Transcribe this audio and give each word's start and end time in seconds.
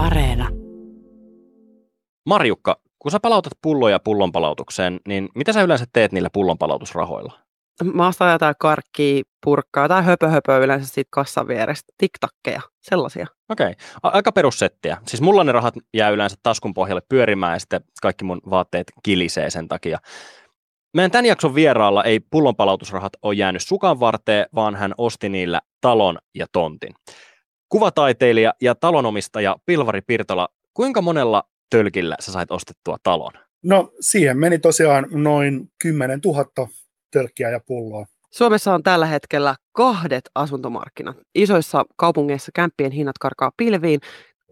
Areena. 0.00 0.48
Marjukka, 2.26 2.80
kun 2.98 3.10
sä 3.10 3.20
palautat 3.20 3.52
pulloja 3.62 3.98
pullonpalautukseen, 3.98 5.00
niin 5.08 5.28
mitä 5.34 5.52
sä 5.52 5.62
yleensä 5.62 5.84
teet 5.92 6.12
niillä 6.12 6.30
pullonpalautusrahoilla? 6.32 7.32
Mä 7.94 8.06
ostan 8.06 8.32
jotain 8.32 8.54
karkkia, 8.58 9.22
purkkaa 9.44 9.88
tai 9.88 10.04
höpö, 10.04 10.28
höpö 10.28 10.58
yleensä 10.64 10.86
siitä 10.86 11.08
kassan 11.12 11.48
vierestä. 11.48 11.92
Tiktakkeja, 11.98 12.60
sellaisia. 12.80 13.26
Okei, 13.48 13.70
okay. 13.70 14.10
aika 14.12 14.32
perussettiä. 14.32 14.96
Siis 15.06 15.20
mulla 15.20 15.44
ne 15.44 15.52
rahat 15.52 15.74
jää 15.94 16.10
yleensä 16.10 16.36
taskun 16.42 16.74
pohjalle 16.74 17.02
pyörimään 17.08 17.52
ja 17.52 17.58
sitten 17.58 17.80
kaikki 18.02 18.24
mun 18.24 18.40
vaatteet 18.50 18.92
kilisee 19.02 19.50
sen 19.50 19.68
takia. 19.68 19.98
Meidän 20.94 21.10
tämän 21.10 21.26
jakson 21.26 21.54
vieraalla 21.54 22.04
ei 22.04 22.20
pullonpalautusrahat 22.20 23.12
ole 23.22 23.34
jäänyt 23.34 23.62
sukan 23.62 24.00
varteen, 24.00 24.46
vaan 24.54 24.76
hän 24.76 24.94
osti 24.98 25.28
niillä 25.28 25.60
talon 25.80 26.18
ja 26.34 26.46
tontin. 26.52 26.94
Kuvataiteilija 27.70 28.54
ja 28.60 28.74
talonomistaja 28.74 29.56
Pilvari 29.66 30.00
Pirtola, 30.00 30.48
kuinka 30.74 31.02
monella 31.02 31.42
tölkillä 31.70 32.16
sä 32.20 32.32
sait 32.32 32.50
ostettua 32.50 32.96
talon? 33.02 33.32
No 33.64 33.92
siihen 34.00 34.38
meni 34.38 34.58
tosiaan 34.58 35.06
noin 35.10 35.70
10 35.82 36.20
000 36.24 36.68
tölkkiä 37.10 37.50
ja 37.50 37.60
pulloa. 37.66 38.06
Suomessa 38.30 38.74
on 38.74 38.82
tällä 38.82 39.06
hetkellä 39.06 39.56
kahdet 39.72 40.30
asuntomarkkinat. 40.34 41.16
Isoissa 41.34 41.84
kaupungeissa 41.96 42.50
kämppien 42.54 42.92
hinnat 42.92 43.18
karkaa 43.18 43.50
pilviin, 43.56 44.00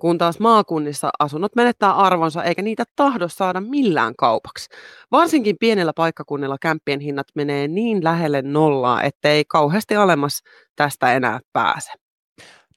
kun 0.01 0.19
taas 0.19 0.41
maakunnissa 0.41 1.11
asunnot 1.19 1.55
menettää 1.57 1.93
arvonsa 1.93 2.45
eikä 2.45 2.63
niitä 2.63 2.85
tahdo 2.97 3.29
saada 3.29 3.61
millään 3.61 4.15
kaupaksi. 4.17 4.69
Varsinkin 5.13 5.57
pienellä 5.61 5.93
paikkakunnilla 5.97 6.57
kämppien 6.61 7.01
hinnat 7.01 7.27
menee 7.35 7.69
niin 7.69 8.05
lähelle 8.05 8.43
nollaa, 8.43 9.03
ettei 9.03 9.45
kauheasti 9.45 9.97
alemmas 9.97 10.41
tästä 10.77 11.13
enää 11.13 11.41
pääse. 11.53 11.93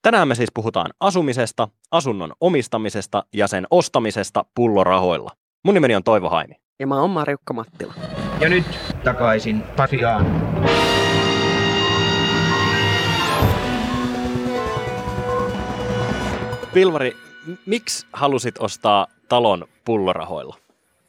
Tänään 0.04 0.28
me 0.28 0.36
siis 0.36 0.50
puhutaan 0.54 0.92
asumisesta, 1.00 1.68
asunnon 1.92 2.34
omistamisesta 2.40 3.26
ja 3.34 3.48
sen 3.48 3.68
ostamisesta 3.72 4.46
pullorahoilla. 4.56 5.32
Mun 5.66 5.74
nimeni 5.74 5.96
on 5.96 6.04
Toivo 6.04 6.30
Haimi. 6.30 6.56
Ja 6.80 6.88
mä 6.88 7.02
oon 7.02 7.10
Marjukka 7.10 7.54
Mattila. 7.54 7.94
Ja 8.40 8.50
nyt 8.50 8.66
takaisin 9.04 9.62
Pasiaan. 9.62 10.26
Pilvari, 16.74 17.18
miksi 17.66 18.08
halusit 18.14 18.58
ostaa 18.58 19.08
talon 19.30 19.68
pullorahoilla? 19.86 20.58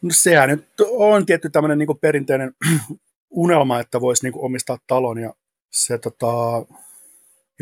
No 0.02 0.10
sehän 0.12 0.48
nyt 0.48 0.64
on 0.90 1.26
tietty 1.26 1.50
tämmöinen 1.50 1.78
niin 1.78 1.98
perinteinen 2.00 2.52
unelma, 3.30 3.80
että 3.80 4.00
voisi 4.00 4.22
niin 4.26 4.44
omistaa 4.44 4.78
talon 4.86 5.18
ja 5.18 5.34
se 5.70 5.98
tota, 5.98 6.26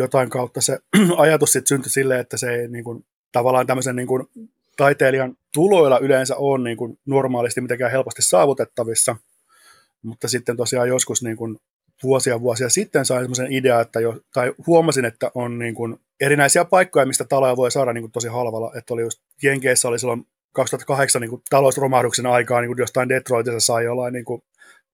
jotain 0.01 0.31
kautta 0.31 0.61
se 0.61 0.79
ajatus 1.17 1.53
sitten 1.53 1.69
syntyi 1.69 1.91
silleen, 1.91 2.21
että 2.21 2.37
se 2.37 2.55
ei 2.55 2.69
niin 2.69 2.85
kuin, 2.85 3.05
tavallaan 3.33 3.67
tämmöisen 3.67 3.97
niin 3.97 4.09
kuin, 4.09 4.29
taiteilijan 4.77 5.37
tuloilla 5.55 5.99
yleensä 5.99 6.37
on 6.37 6.65
niin 6.65 6.77
kuin, 6.77 6.99
normaalisti 7.07 7.61
mitenkään 7.61 7.91
helposti 7.91 8.23
saavutettavissa, 8.23 9.17
mutta 10.03 10.29
sitten 10.29 10.57
tosiaan 10.57 10.89
joskus 10.89 11.23
niin 11.23 11.37
kuin, 11.37 11.61
vuosia 12.03 12.41
vuosia 12.41 12.69
sitten 12.69 13.05
sain 13.05 13.23
semmoisen 13.23 13.53
idea, 13.53 13.81
että 13.81 14.01
jo, 14.01 14.21
tai 14.35 14.53
huomasin, 14.67 15.05
että 15.05 15.31
on 15.35 15.59
niin 15.59 15.75
kuin, 15.75 16.01
erinäisiä 16.21 16.65
paikkoja, 16.65 17.07
mistä 17.07 17.25
taloja 17.25 17.57
voi 17.57 17.71
saada 17.71 17.93
niin 17.93 18.03
kuin, 18.03 18.13
tosi 18.13 18.29
halvalla, 18.29 18.73
että 18.77 18.95
oli 18.95 19.03
just 19.03 19.21
Jenkeissä 19.43 19.89
oli 19.89 19.99
silloin 19.99 20.27
2008 20.53 21.21
niin 21.21 21.31
kuin, 21.31 21.43
talousromahduksen 21.51 22.27
aikaa, 22.27 22.61
niin 22.61 22.69
kuin 22.69 22.79
jostain 22.79 23.09
Detroitissa 23.09 23.61
sai 23.61 23.85
jollain 23.85 24.13
niin 24.13 24.25
kuin, 24.25 24.43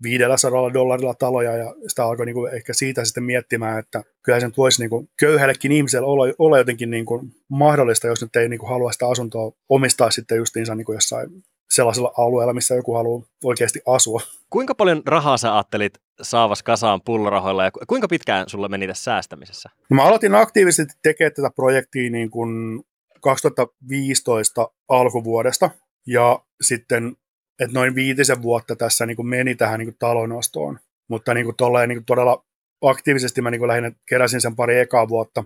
500 0.02 0.74
dollarilla 0.74 1.14
taloja 1.14 1.56
ja 1.56 1.74
sitä 1.86 2.04
alkoi 2.04 2.26
niin 2.26 2.34
kuin 2.34 2.54
ehkä 2.54 2.72
siitä 2.72 3.04
sitten 3.04 3.24
miettimään, 3.24 3.78
että 3.78 4.02
kyllä 4.22 4.40
sen 4.40 4.52
voisi 4.56 4.82
niin 4.82 4.90
kuin 4.90 5.08
köyhällekin 5.20 5.72
ihmiselle 5.72 6.06
olla, 6.06 6.34
olla 6.38 6.58
jotenkin 6.58 6.90
niin 6.90 7.06
kuin 7.06 7.30
mahdollista, 7.48 8.06
jos 8.06 8.22
nyt 8.22 8.36
ei 8.36 8.48
niin 8.48 8.58
kuin 8.58 8.70
halua 8.70 8.92
sitä 8.92 9.08
asuntoa 9.08 9.52
omistaa 9.68 10.10
sitten 10.10 10.38
justiinsa 10.38 10.74
niin 10.74 10.84
kuin 10.84 10.96
jossain 10.96 11.30
sellaisella 11.70 12.12
alueella, 12.18 12.52
missä 12.52 12.74
joku 12.74 12.94
haluaa 12.94 13.26
oikeasti 13.44 13.80
asua. 13.86 14.20
Kuinka 14.50 14.74
paljon 14.74 15.02
rahaa 15.06 15.36
sä 15.36 15.54
ajattelit 15.54 15.94
saavas 16.22 16.62
kasaan 16.62 17.00
pullorahoilla 17.02 17.64
ja 17.64 17.70
kuinka 17.86 18.08
pitkään 18.08 18.48
sulle 18.48 18.68
meni 18.68 18.86
tässä 18.86 19.04
säästämisessä? 19.04 19.68
No 19.90 19.94
mä 19.94 20.04
aloitin 20.04 20.34
aktiivisesti 20.34 20.94
tekemään 21.02 21.32
tätä 21.32 21.50
projektia 21.56 22.10
niin 22.10 22.30
kuin 22.30 22.82
2015 23.20 24.70
alkuvuodesta 24.88 25.70
ja 26.06 26.40
sitten 26.60 27.16
että 27.60 27.74
noin 27.74 27.94
viitisen 27.94 28.42
vuotta 28.42 28.76
tässä 28.76 29.06
niin 29.06 29.16
kuin 29.16 29.28
meni 29.28 29.54
tähän 29.54 29.78
niin 29.78 29.86
kuin 29.86 29.96
talonostoon. 29.98 30.78
Mutta 31.08 31.34
niin 31.34 31.44
kuin 31.44 31.56
tolleen, 31.56 31.88
niin 31.88 31.98
kuin 31.98 32.06
todella 32.06 32.44
aktiivisesti 32.82 33.42
mä 33.42 33.50
niin 33.50 33.58
kuin 33.58 33.68
lähinnä 33.68 33.92
keräsin 34.08 34.40
sen 34.40 34.56
pari 34.56 34.78
ekaa 34.78 35.08
vuotta. 35.08 35.44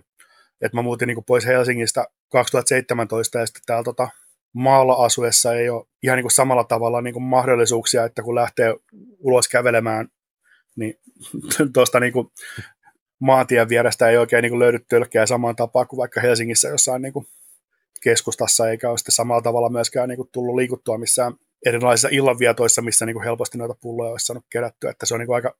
Että 0.61 0.77
mä 0.77 0.81
muutin 0.81 1.07
niin 1.07 1.15
kuin 1.15 1.25
pois 1.25 1.45
Helsingistä 1.45 2.07
2017 2.31 3.39
ja 3.39 3.45
sitten 3.45 3.63
täällä 3.65 3.83
tota, 3.83 4.09
maalla 4.53 4.93
asuessa 4.93 5.53
ei 5.53 5.69
ole 5.69 5.85
ihan 6.03 6.17
niin 6.17 6.23
kuin 6.23 6.31
samalla 6.31 6.63
tavalla 6.63 7.01
niin 7.01 7.13
kuin 7.13 7.23
mahdollisuuksia, 7.23 8.05
että 8.05 8.23
kun 8.23 8.35
lähtee 8.35 8.75
ulos 9.19 9.47
kävelemään, 9.47 10.07
niin 10.75 10.99
tuosta 11.73 11.99
niin 11.99 12.13
kuin 12.13 12.27
maantien 13.19 13.69
vierestä 13.69 14.09
ei 14.09 14.17
oikein 14.17 14.41
niin 14.41 14.51
kuin 14.51 14.59
löydy 14.59 14.79
tölkkiä 14.89 15.25
samaan 15.25 15.55
tapaan 15.55 15.87
kuin 15.87 15.97
vaikka 15.97 16.21
Helsingissä 16.21 16.69
jossain 16.69 17.01
niin 17.01 17.13
kuin 17.13 17.27
keskustassa, 18.03 18.69
eikä 18.69 18.89
ole 18.89 18.97
sitten 18.97 19.15
samalla 19.15 19.41
tavalla 19.41 19.69
myöskään 19.69 20.09
niin 20.09 20.17
kuin 20.17 20.29
tullut 20.31 20.55
liikuttua 20.55 20.97
missään 20.97 21.33
erilaisissa 21.65 22.09
illanvietoissa, 22.11 22.81
missä 22.81 23.05
niin 23.05 23.13
kuin 23.13 23.23
helposti 23.23 23.57
noita 23.57 23.75
pulloja 23.81 24.11
olisi 24.11 24.25
saanut 24.25 24.45
kerättyä, 24.51 24.91
että 24.91 25.05
se 25.05 25.13
on 25.13 25.19
niin 25.19 25.27
kuin 25.27 25.35
aika 25.35 25.57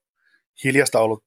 hiljasta 0.64 1.00
ollut 1.00 1.24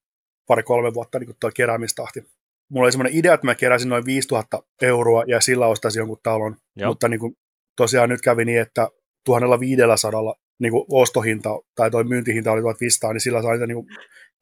pari-kolme 0.48 0.94
vuotta 0.94 1.20
niin 1.20 1.28
kuin 1.28 1.38
tuo 1.40 1.52
keräämistahti. 1.56 2.24
Mulla 2.70 2.86
oli 2.86 2.92
semmoinen 2.92 3.20
idea, 3.20 3.34
että 3.34 3.48
mä 3.48 3.56
keräsin 3.56 3.90
noin 3.90 4.06
5000 4.06 4.64
euroa 4.82 5.24
ja 5.28 5.42
sillä 5.42 5.68
ostaisin 5.68 6.00
jonkun 6.00 6.20
talon, 6.24 6.56
Joo. 6.76 6.90
mutta 6.92 7.08
niin 7.08 7.20
kuin, 7.20 7.38
tosiaan 7.78 8.10
nyt 8.10 8.22
kävi 8.22 8.46
niin, 8.46 8.62
että 8.62 8.88
1500 9.26 10.36
niin 10.60 10.72
kuin 10.72 10.86
ostohinta 10.92 11.50
tai 11.76 11.92
toi 11.92 12.04
myyntihinta 12.04 12.52
oli 12.52 12.62
1500, 12.62 13.14
niin 13.14 13.22
sillä 13.22 13.42
sain 13.42 13.60
niin 13.68 13.86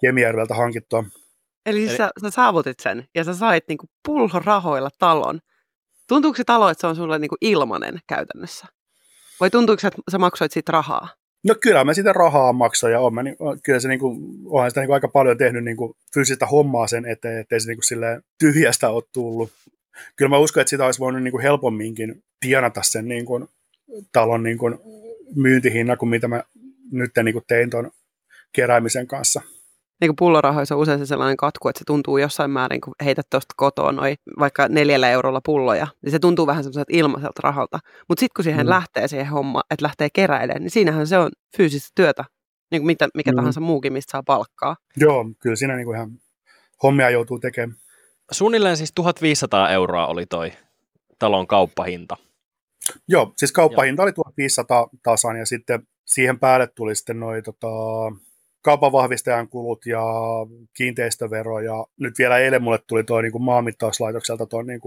Kemijärveltä 0.01 0.55
hankittua. 0.55 1.03
Eli, 1.65 1.87
Eli... 1.87 1.97
Sä, 1.97 2.09
sä 2.21 2.29
saavutit 2.29 2.79
sen 2.79 3.07
ja 3.15 3.23
sä 3.23 3.33
sait 3.33 3.63
niin 3.67 3.77
pullorahoilla 4.05 4.89
talon. 4.99 5.39
Tuntuuko 6.07 6.37
se 6.37 6.43
talo, 6.43 6.69
että 6.69 6.81
se 6.81 6.87
on 6.87 6.95
sulle 6.95 7.19
niin 7.19 7.29
ilmanen 7.41 7.99
käytännössä? 8.07 8.67
Vai 9.43 9.49
tuntuuko, 9.49 9.87
että 9.87 10.01
sä 10.11 10.17
maksoit 10.17 10.51
siitä 10.51 10.71
rahaa? 10.71 11.09
No 11.43 11.55
kyllä 11.61 11.83
mä 11.83 11.93
sitä 11.93 12.13
rahaa 12.13 12.53
maksoin 12.53 12.93
ja 12.93 12.99
on 12.99 13.13
mä, 13.13 13.23
niin, 13.23 13.35
kyllä 13.63 13.79
se 13.79 13.87
niin 13.87 13.99
kuin, 13.99 14.17
onhan 14.45 14.71
sitä 14.71 14.81
niin 14.81 14.87
kuin 14.87 14.93
aika 14.93 15.07
paljon 15.07 15.37
tehnyt 15.37 15.63
niin 15.63 15.77
kuin, 15.77 15.93
fyysistä 16.13 16.45
hommaa 16.45 16.87
sen 16.87 17.05
eteen, 17.05 17.39
ettei 17.39 17.59
se 17.59 17.67
niin 17.67 17.77
kuin, 17.77 17.83
silleen, 17.83 18.23
tyhjästä 18.39 18.89
ole 18.89 19.03
tullut. 19.13 19.51
Kyllä 20.15 20.29
mä 20.29 20.37
uskon, 20.37 20.61
että 20.61 20.69
sitä 20.69 20.85
olisi 20.85 20.99
voinut 20.99 21.23
niin 21.23 21.31
kuin, 21.31 21.41
helpomminkin 21.41 22.23
tienata 22.39 22.81
sen 22.83 23.07
niin 23.07 23.25
kuin, 23.25 23.47
talon 24.11 24.43
niin 24.43 24.57
kuin, 24.57 24.79
myyntihinnan 25.35 25.97
kuin 25.97 26.09
mitä 26.09 26.27
mä 26.27 26.43
nyt 26.91 27.11
niin 27.23 27.33
kuin, 27.33 27.45
tein 27.47 27.69
tuon 27.69 27.91
keräämisen 28.53 29.07
kanssa 29.07 29.41
niin 30.03 30.09
kuin 30.09 30.15
pullorahoissa 30.15 30.75
on 30.75 30.81
usein 30.81 30.99
se 30.99 31.05
sellainen 31.05 31.37
katku, 31.37 31.69
että 31.69 31.79
se 31.79 31.85
tuntuu 31.85 32.17
jossain 32.17 32.51
määrin, 32.51 32.81
kun 32.81 32.93
heität 33.05 33.29
tuosta 33.29 33.53
kotoa 33.57 33.91
noin 33.91 34.15
vaikka 34.39 34.67
neljällä 34.67 35.09
eurolla 35.09 35.41
pulloja, 35.45 35.87
niin 36.01 36.11
se 36.11 36.19
tuntuu 36.19 36.47
vähän 36.47 36.63
semmoiselta 36.63 36.93
ilmaiselta 36.93 37.39
rahalta. 37.43 37.79
Mutta 38.09 38.19
sitten 38.19 38.33
kun 38.35 38.43
siihen 38.43 38.65
mm. 38.65 38.69
lähtee 38.69 39.07
siihen 39.07 39.27
homma, 39.27 39.61
että 39.71 39.83
lähtee 39.83 40.07
keräilemään, 40.13 40.61
niin 40.61 40.71
siinähän 40.71 41.07
se 41.07 41.17
on 41.17 41.31
fyysistä 41.57 41.89
työtä, 41.95 42.25
niin 42.71 42.81
kuin 42.81 42.87
mitä, 42.87 43.07
mikä 43.15 43.31
mm. 43.31 43.35
tahansa 43.35 43.59
muukin, 43.59 43.93
mistä 43.93 44.11
saa 44.11 44.23
palkkaa. 44.23 44.75
Joo, 44.97 45.25
kyllä 45.39 45.55
siinä 45.55 45.75
niin 45.75 45.85
kuin 45.85 45.95
ihan 45.95 46.11
hommia 46.83 47.09
joutuu 47.09 47.39
tekemään. 47.39 47.77
Suunnilleen 48.31 48.77
siis 48.77 48.91
1500 48.95 49.69
euroa 49.69 50.07
oli 50.07 50.25
toi 50.25 50.51
talon 51.19 51.47
kauppahinta. 51.47 52.17
Joo, 53.07 53.33
siis 53.37 53.51
kauppahinta 53.51 54.01
Joo. 54.01 54.05
oli 54.05 54.13
1500 54.13 54.89
tasan 55.03 55.37
ja 55.37 55.45
sitten 55.45 55.87
siihen 56.05 56.39
päälle 56.39 56.67
tuli 56.67 56.95
sitten 56.95 57.19
noin 57.19 57.43
tota, 57.43 57.67
kaupanvahvistajan 58.63 59.47
kulut 59.49 59.85
ja 59.85 60.03
kiinteistövero 60.77 61.59
ja 61.59 61.85
nyt 61.99 62.13
vielä 62.17 62.37
eilen 62.37 62.63
mulle 62.63 62.79
tuli 62.87 63.03
tuo 63.03 63.21
niin 63.21 63.43
maanmittauslaitokselta 63.43 64.45
tuo 64.45 64.61
niin 64.61 64.81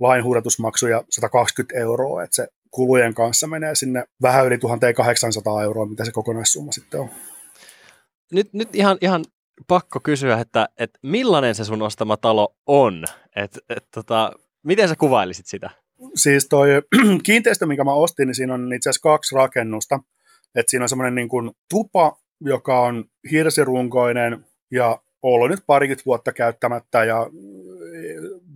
lainhuudatusmaksu 0.00 0.86
ja 0.86 1.04
120 1.10 1.78
euroa, 1.78 2.22
että 2.22 2.36
se 2.36 2.48
kulujen 2.70 3.14
kanssa 3.14 3.46
menee 3.46 3.74
sinne 3.74 4.04
vähän 4.22 4.46
yli 4.46 4.58
1800 4.58 5.62
euroa, 5.62 5.86
mitä 5.86 6.04
se 6.04 6.12
kokonaissumma 6.12 6.72
sitten 6.72 7.00
on. 7.00 7.08
Nyt, 8.32 8.52
nyt 8.52 8.74
ihan, 8.74 8.98
ihan 9.00 9.24
pakko 9.66 10.00
kysyä, 10.00 10.38
että, 10.38 10.68
että 10.78 10.98
millainen 11.02 11.54
se 11.54 11.64
sun 11.64 11.82
ostama 11.82 12.16
talo 12.16 12.56
on? 12.66 13.04
Et, 13.36 13.58
et, 13.68 13.84
tota, 13.94 14.32
miten 14.62 14.88
sä 14.88 14.96
kuvailisit 14.96 15.46
sitä? 15.46 15.70
Siis 16.14 16.46
toi 16.48 16.68
kiinteistö, 17.26 17.66
minkä 17.66 17.84
mä 17.84 17.92
ostin, 17.92 18.26
niin 18.26 18.34
siinä 18.34 18.54
on 18.54 18.72
itse 18.72 18.90
asiassa 18.90 19.08
kaksi 19.08 19.34
rakennusta. 19.34 20.00
Et 20.54 20.68
siinä 20.68 20.84
on 20.84 20.88
semmoinen 20.88 21.14
niin 21.14 21.28
kuin 21.28 21.50
tupa, 21.70 22.18
joka 22.40 22.80
on 22.80 23.04
hirsirunkoinen 23.30 24.44
ja 24.70 24.98
ollut 25.22 25.50
nyt 25.50 25.60
parikymmentä 25.66 26.06
vuotta 26.06 26.32
käyttämättä 26.32 27.04
ja 27.04 27.30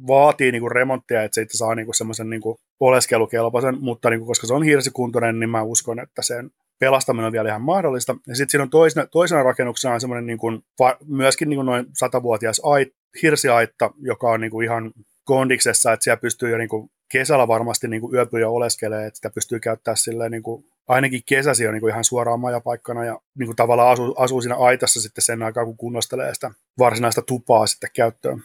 vaatii 0.07 0.53
niin 0.53 0.61
kuin 0.61 0.73
remonttia, 0.73 1.23
että 1.23 1.35
siitä 1.35 1.59
saa 1.59 1.75
niin 1.75 1.87
kuin 1.87 1.95
semmoisen 1.95 2.31
niin 2.31 2.43
kuin 2.43 2.59
oleskelukelpoisen, 2.81 3.77
mutta 3.81 4.11
niin 4.11 4.21
kuin, 4.21 4.27
koska 4.27 4.47
se 4.47 4.55
on 4.55 4.63
hirsikuntoinen, 4.63 5.41
niin 5.41 5.51
mä 5.51 5.63
uskon, 5.63 6.01
että 6.01 6.23
sen 6.23 6.51
pelastaminen 6.79 7.27
on 7.27 7.33
vielä 7.33 7.49
ihan 7.49 7.63
mahdollista. 7.63 8.17
Ja 8.27 8.37
sitten 8.37 8.51
siinä 8.51 8.63
on 8.63 8.71
toisena, 8.71 9.07
toisena 9.07 9.43
rakennuksena 9.43 9.95
on 9.95 10.01
semmoinen 10.01 10.27
niin 10.27 10.39
kuin, 10.39 10.65
myöskin 11.07 11.49
niin 11.49 11.57
kuin 11.57 11.67
noin 11.67 11.87
satavuotias 11.95 12.61
ait, 12.65 12.95
hirsiaitta, 13.23 13.91
joka 14.01 14.31
on 14.31 14.41
niin 14.41 14.51
kuin 14.51 14.65
ihan 14.65 14.93
kondiksessa, 15.25 15.93
että 15.93 16.05
siellä 16.05 16.21
pystyy 16.21 16.51
jo 16.51 16.59
niin 16.59 16.69
kuin 16.69 16.91
kesällä 17.13 17.49
varmasti 17.49 17.89
niin 17.89 18.01
kuin 18.01 18.15
yöpyjä 18.15 18.49
oleskelee, 18.49 19.07
että 19.07 19.17
sitä 19.17 19.31
pystyy 19.31 19.61
käyttämään 19.61 19.97
silleen 19.97 20.31
niin 20.31 20.43
kuin, 20.43 20.65
ainakin 20.89 21.23
kesäsi 21.27 21.67
on 21.67 21.73
niin 21.73 21.81
kuin 21.81 21.91
ihan 21.91 22.05
suoraan 22.05 22.41
majapaikkana 22.41 23.05
ja 23.05 23.21
niin 23.39 23.47
kuin 23.47 23.57
tavallaan 23.57 23.93
asuu, 23.93 24.15
asuu 24.19 24.41
siinä 24.41 24.57
aitassa 24.57 25.01
sitten 25.01 25.23
sen 25.25 25.43
aikaa, 25.43 25.65
kun 25.65 25.77
kunnostelee 25.77 26.35
sitä 26.35 26.51
varsinaista 26.79 27.23
tupaa 27.23 27.67
sitten 27.67 27.91
käyttöön. 27.95 28.43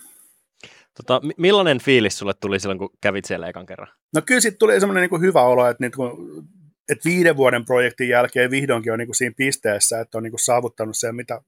Tota, 0.93 1.21
millainen 1.37 1.79
fiilis 1.79 2.17
sulle 2.17 2.33
tuli 2.33 2.59
silloin, 2.59 2.79
kun 2.79 2.89
kävit 3.01 3.25
siellä 3.25 3.47
ekan 3.47 3.65
kerran? 3.65 3.87
No 4.15 4.21
kyllä 4.25 4.41
sitten 4.41 4.59
tuli 4.59 4.79
semmoinen 4.79 5.01
niin 5.01 5.09
kuin 5.09 5.21
hyvä 5.21 5.41
olo, 5.41 5.67
että, 5.67 5.83
niin 5.83 5.91
kuin, 5.91 6.11
että 6.89 7.09
viiden 7.09 7.37
vuoden 7.37 7.65
projektin 7.65 8.09
jälkeen 8.09 8.51
vihdoinkin 8.51 8.93
on 8.93 8.99
niin 8.99 9.07
kuin 9.07 9.15
siinä 9.15 9.33
pisteessä, 9.37 9.99
että 9.99 10.17
on 10.17 10.23
niin 10.23 10.31
kuin 10.31 10.39
saavuttanut 10.39 10.97
sen, 10.97 11.15
mitä 11.15 11.41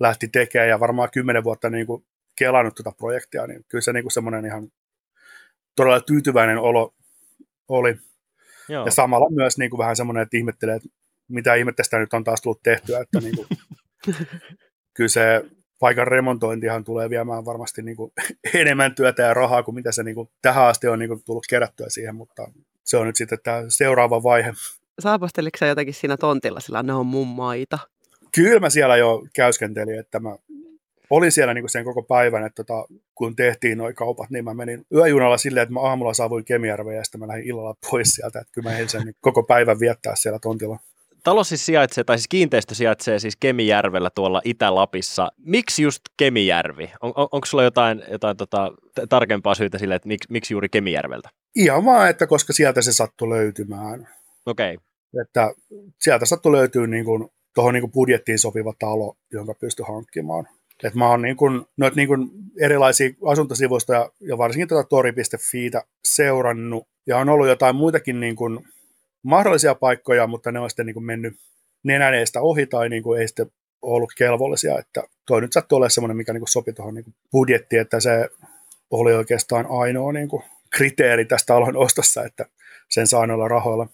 lähti 0.00 0.28
tekemään 0.28 0.68
ja 0.68 0.80
varmaan 0.80 1.08
kymmenen 1.12 1.44
vuotta 1.44 1.70
niin 1.70 1.86
kuin 1.86 2.04
kelannut 2.38 2.74
tuota 2.74 2.92
projektia, 2.98 3.46
niin 3.46 3.64
kyllä 3.68 3.82
se 3.82 3.92
niin 3.92 4.04
kuin 4.04 4.12
semmoinen 4.12 4.44
ihan 4.44 4.68
todella 5.76 6.00
tyytyväinen 6.00 6.58
olo 6.58 6.94
oli. 7.68 7.98
Joo. 8.68 8.84
Ja 8.84 8.90
samalla 8.90 9.30
myös 9.30 9.58
niin 9.58 9.70
kuin 9.70 9.78
vähän 9.78 9.96
semmoinen, 9.96 10.22
että 10.22 10.36
ihmettelee, 10.36 10.76
että 10.76 10.88
mitä 11.28 11.54
ihmettä 11.54 11.82
sitä 11.82 11.98
nyt 11.98 12.14
on 12.14 12.24
taas 12.24 12.40
tullut 12.40 12.62
tehtyä, 12.62 13.00
että 13.00 13.20
niin 13.20 13.36
kuin, 13.36 13.48
kyllä 14.96 15.08
se 15.08 15.44
paikan 15.80 16.06
remontointihan 16.06 16.84
tulee 16.84 17.10
viemään 17.10 17.44
varmasti 17.44 17.82
niin 17.82 17.96
kuin 17.96 18.12
enemmän 18.54 18.94
työtä 18.94 19.22
ja 19.22 19.34
rahaa 19.34 19.62
kuin 19.62 19.74
mitä 19.74 19.92
se 19.92 20.02
niin 20.02 20.14
kuin 20.14 20.28
tähän 20.42 20.66
asti 20.66 20.88
on 20.88 20.98
niin 20.98 21.08
kuin 21.08 21.24
tullut 21.24 21.46
kerättyä 21.48 21.86
siihen, 21.88 22.14
mutta 22.14 22.48
se 22.84 22.96
on 22.96 23.06
nyt 23.06 23.16
sitten 23.16 23.38
tämä 23.42 23.64
seuraava 23.68 24.22
vaihe. 24.22 24.52
Saapasteliko 25.00 25.58
sä 25.58 25.66
jotenkin 25.66 25.94
siinä 25.94 26.16
tontilla, 26.16 26.60
sillä 26.60 26.82
ne 26.82 26.92
on 26.92 27.06
mun 27.06 27.28
maita? 27.28 27.78
Kyllä 28.34 28.60
mä 28.60 28.70
siellä 28.70 28.96
jo 28.96 29.22
käyskentelin, 29.34 29.98
että 29.98 30.20
mä 30.20 30.36
olin 31.10 31.32
siellä 31.32 31.54
niin 31.54 31.62
kuin 31.62 31.70
sen 31.70 31.84
koko 31.84 32.02
päivän, 32.02 32.46
että 32.46 32.64
tota, 32.64 32.84
kun 33.14 33.36
tehtiin 33.36 33.78
nuo 33.78 33.92
kaupat, 33.94 34.30
niin 34.30 34.44
mä 34.44 34.54
menin 34.54 34.86
yöjunalla 34.94 35.38
silleen, 35.38 35.62
että 35.62 35.72
mä 35.72 35.80
aamulla 35.80 36.14
saavuin 36.14 36.44
Kemijärveen 36.44 36.96
ja 36.96 37.04
sitten 37.04 37.20
mä 37.20 37.28
lähdin 37.28 37.46
illalla 37.46 37.74
pois 37.90 38.08
sieltä, 38.10 38.40
että 38.40 38.52
kyllä 38.52 38.68
mä 38.68 38.74
ehdin 38.74 38.88
sen 38.88 39.14
koko 39.20 39.42
päivän 39.42 39.80
viettää 39.80 40.14
siellä 40.16 40.38
tontilla. 40.38 40.78
Talo 41.24 41.44
siis 41.44 41.66
sijaitsee, 41.66 42.04
tai 42.04 42.18
siis 42.18 42.28
kiinteistö 42.28 42.74
sijaitsee 42.74 43.18
siis 43.18 43.36
Kemijärvellä 43.40 44.10
tuolla 44.14 44.40
Itä-Lapissa. 44.44 45.32
Miksi 45.38 45.82
just 45.82 46.00
Kemijärvi? 46.16 46.92
On, 47.00 47.12
on, 47.16 47.28
onko 47.32 47.46
sulla 47.46 47.64
jotain, 47.64 48.02
jotain 48.10 48.36
tota, 48.36 48.72
tarkempaa 49.08 49.54
syytä 49.54 49.78
sille, 49.78 49.94
että 49.94 50.08
miksi, 50.08 50.32
miksi 50.32 50.54
juuri 50.54 50.68
Kemijärveltä? 50.68 51.28
Ihan 51.54 51.84
vaan, 51.84 52.10
että 52.10 52.26
koska 52.26 52.52
sieltä 52.52 52.82
se 52.82 52.92
sattui 52.92 53.28
löytymään. 53.28 54.08
Okei. 54.46 54.74
Okay. 54.74 55.22
Että 55.22 55.50
sieltä 56.00 56.26
sattui 56.26 56.52
löytyy 56.52 56.86
niin 56.86 57.04
kuin, 57.04 57.28
tuohon 57.54 57.74
niin 57.74 57.82
kuin 57.82 57.92
budjettiin 57.92 58.38
sopiva 58.38 58.72
talo, 58.78 59.16
jonka 59.32 59.54
pystyi 59.54 59.84
hankkimaan. 59.88 60.48
Et 60.84 60.94
mä 60.94 61.08
oon 61.08 61.22
niin 61.22 61.36
kuin, 61.36 61.66
noit 61.76 61.94
niin 61.94 62.08
kuin 62.08 62.30
erilaisia 62.60 63.10
asuntosivuista 63.26 63.94
ja, 63.94 64.10
ja 64.20 64.38
varsinkin 64.38 64.68
tuota 64.68 64.88
tori.fiitä 64.88 65.82
seurannut. 66.04 66.88
Ja 67.06 67.18
on 67.18 67.28
ollut 67.28 67.48
jotain 67.48 67.76
muitakin 67.76 68.20
niin 68.20 68.36
kuin 68.36 68.66
mahdollisia 69.22 69.74
paikkoja, 69.74 70.26
mutta 70.26 70.52
ne 70.52 70.58
on 70.58 70.70
sitten 70.70 70.86
niin 70.86 70.94
kuin 70.94 71.04
mennyt 71.04 71.34
nenäneestä 71.82 72.40
ohi 72.40 72.66
tai 72.66 72.88
niin 72.88 73.02
kuin 73.02 73.20
ei 73.20 73.28
sitten 73.28 73.50
ollut 73.82 74.12
kelvollisia. 74.18 74.78
Että 74.78 75.02
toi 75.26 75.40
nyt 75.40 75.52
sattuu 75.52 75.76
olemaan 75.76 75.90
semmoinen, 75.90 76.16
mikä 76.16 76.32
niin 76.32 76.42
sopi 76.48 76.72
tuohon 76.72 76.94
niin 76.94 77.14
budjettiin, 77.32 77.82
että 77.82 78.00
se 78.00 78.28
oli 78.90 79.12
oikeastaan 79.12 79.66
ainoa 79.70 80.12
niin 80.12 80.28
kriteeri 80.70 81.24
tästä 81.24 81.46
talon 81.46 81.76
ostossa, 81.76 82.24
että 82.24 82.46
sen 82.88 83.06
saa 83.06 83.26
noilla 83.26 83.48
rahoilla. 83.48 83.86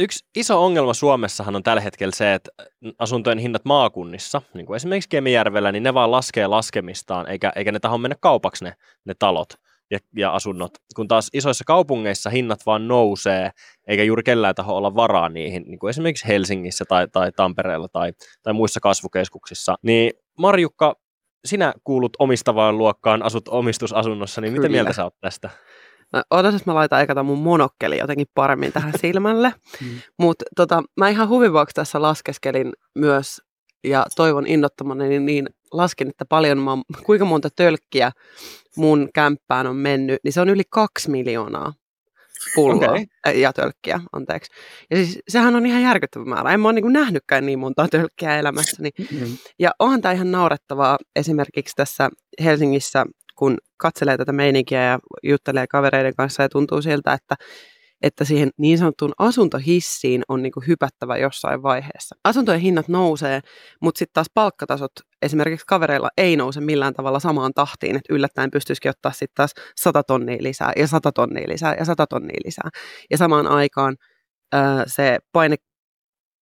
Yksi 0.00 0.24
iso 0.36 0.64
ongelma 0.64 0.94
Suomessahan 0.94 1.56
on 1.56 1.62
tällä 1.62 1.80
hetkellä 1.80 2.12
se, 2.16 2.34
että 2.34 2.50
asuntojen 2.98 3.38
hinnat 3.38 3.64
maakunnissa, 3.64 4.42
niin 4.54 4.66
kuin 4.66 4.76
esimerkiksi 4.76 5.08
Kemijärvellä, 5.08 5.72
niin 5.72 5.82
ne 5.82 5.94
vaan 5.94 6.10
laskee 6.10 6.46
laskemistaan, 6.46 7.28
eikä, 7.28 7.52
eikä 7.56 7.72
ne 7.72 7.80
taho 7.80 7.98
mennä 7.98 8.16
kaupaksi 8.20 8.64
ne, 8.64 8.74
ne 9.04 9.14
talot 9.18 9.48
ja, 9.90 9.98
ja 10.16 10.34
asunnot. 10.34 10.70
Kun 10.96 11.08
taas 11.08 11.28
isoissa 11.32 11.64
kaupungeissa 11.66 12.30
hinnat 12.30 12.66
vaan 12.66 12.88
nousee, 12.88 13.50
eikä 13.86 14.02
juuri 14.04 14.22
kellään 14.22 14.54
taho 14.54 14.76
olla 14.76 14.94
varaa 14.94 15.28
niihin, 15.28 15.62
niin 15.62 15.78
kuin 15.78 15.90
esimerkiksi 15.90 16.28
Helsingissä 16.28 16.84
tai, 16.84 17.08
tai 17.08 17.32
Tampereella 17.32 17.88
tai, 17.88 18.12
tai 18.42 18.52
muissa 18.52 18.80
kasvukeskuksissa. 18.80 19.74
Niin 19.82 20.12
Marjukka, 20.38 20.96
sinä 21.44 21.74
kuulut 21.84 22.16
omistavaan 22.18 22.78
luokkaan, 22.78 23.22
asut 23.22 23.48
omistusasunnossa, 23.48 24.40
niin 24.40 24.52
Kyllä. 24.52 24.62
mitä 24.62 24.72
mieltä 24.72 24.92
sä 24.92 25.04
oot 25.04 25.20
tästä? 25.20 25.50
No, 26.12 26.22
odotas, 26.30 26.54
että 26.54 26.70
mä 26.70 26.74
laitan 26.74 27.02
eka 27.02 27.22
mun 27.22 27.38
monokkeli 27.38 27.98
jotenkin 27.98 28.26
paremmin 28.34 28.72
tähän 28.72 28.92
silmälle. 29.02 29.54
Mm. 29.80 29.88
Mutta 30.18 30.44
tota, 30.56 30.82
mä 30.96 31.08
ihan 31.08 31.28
huvivuoksi 31.28 31.74
tässä 31.74 32.02
laskeskelin 32.02 32.72
myös 32.94 33.40
ja 33.84 34.06
toivon 34.16 34.46
innottamani, 34.46 35.08
niin, 35.08 35.26
niin 35.26 35.46
laskin, 35.72 36.08
että 36.08 36.24
paljon 36.24 36.58
mä, 36.58 36.70
kuinka 37.02 37.24
monta 37.24 37.48
tölkkiä 37.56 38.12
mun 38.76 39.08
kämppään 39.14 39.66
on 39.66 39.76
mennyt, 39.76 40.20
niin 40.24 40.32
se 40.32 40.40
on 40.40 40.48
yli 40.48 40.62
kaksi 40.70 41.10
miljoonaa 41.10 41.72
pulloa 42.54 42.90
okay. 42.90 43.06
Äh, 43.26 43.36
ja 43.36 43.52
tölkkiä, 43.52 44.00
anteeksi. 44.12 44.52
Ja 44.90 44.96
siis 44.96 45.18
sehän 45.28 45.56
on 45.56 45.66
ihan 45.66 45.82
järkyttävä 45.82 46.24
määrä. 46.24 46.52
En 46.52 46.60
mä 46.60 46.68
ole 46.68 46.80
niin 46.80 46.92
nähnytkään 46.92 47.46
niin 47.46 47.58
montaa 47.58 47.88
tölkkiä 47.88 48.38
elämässäni. 48.38 48.90
Mm-hmm. 48.98 49.36
Ja 49.58 49.70
onhan 49.78 50.00
tämä 50.00 50.12
ihan 50.12 50.32
naurettavaa 50.32 50.98
esimerkiksi 51.16 51.76
tässä 51.76 52.10
Helsingissä 52.44 53.06
kun 53.40 53.58
katselee 53.76 54.16
tätä 54.16 54.32
meininkiä 54.32 54.84
ja 54.84 54.98
juttelee 55.22 55.66
kavereiden 55.66 56.14
kanssa 56.16 56.42
ja 56.42 56.48
tuntuu 56.48 56.82
siltä, 56.82 57.12
että 57.12 57.36
että 58.02 58.24
siihen 58.24 58.50
niin 58.58 58.78
sanottuun 58.78 59.12
asuntohissiin 59.18 60.22
on 60.28 60.42
niin 60.42 60.52
hypättävä 60.66 61.16
jossain 61.16 61.62
vaiheessa. 61.62 62.16
Asuntojen 62.24 62.60
hinnat 62.60 62.88
nousee, 62.88 63.40
mutta 63.82 63.98
sitten 63.98 64.14
taas 64.14 64.26
palkkatasot 64.34 64.92
esimerkiksi 65.22 65.66
kavereilla 65.66 66.08
ei 66.16 66.36
nouse 66.36 66.60
millään 66.60 66.94
tavalla 66.94 67.20
samaan 67.20 67.52
tahtiin, 67.54 67.96
että 67.96 68.14
yllättäen 68.14 68.50
pystyisikin 68.50 68.90
ottaa 68.90 69.12
sitten 69.12 69.34
taas 69.34 69.54
100 69.76 70.02
tonnia 70.02 70.36
lisää 70.40 70.72
ja 70.76 70.86
100 70.86 71.12
tonnia 71.12 71.48
lisää 71.48 71.74
ja 71.78 71.84
100 71.84 72.06
tonnia 72.06 72.40
lisää. 72.44 72.68
Ja 73.10 73.18
samaan 73.18 73.46
aikaan 73.46 73.96
ää, 74.52 74.84
se 74.86 75.18
paine 75.32 75.56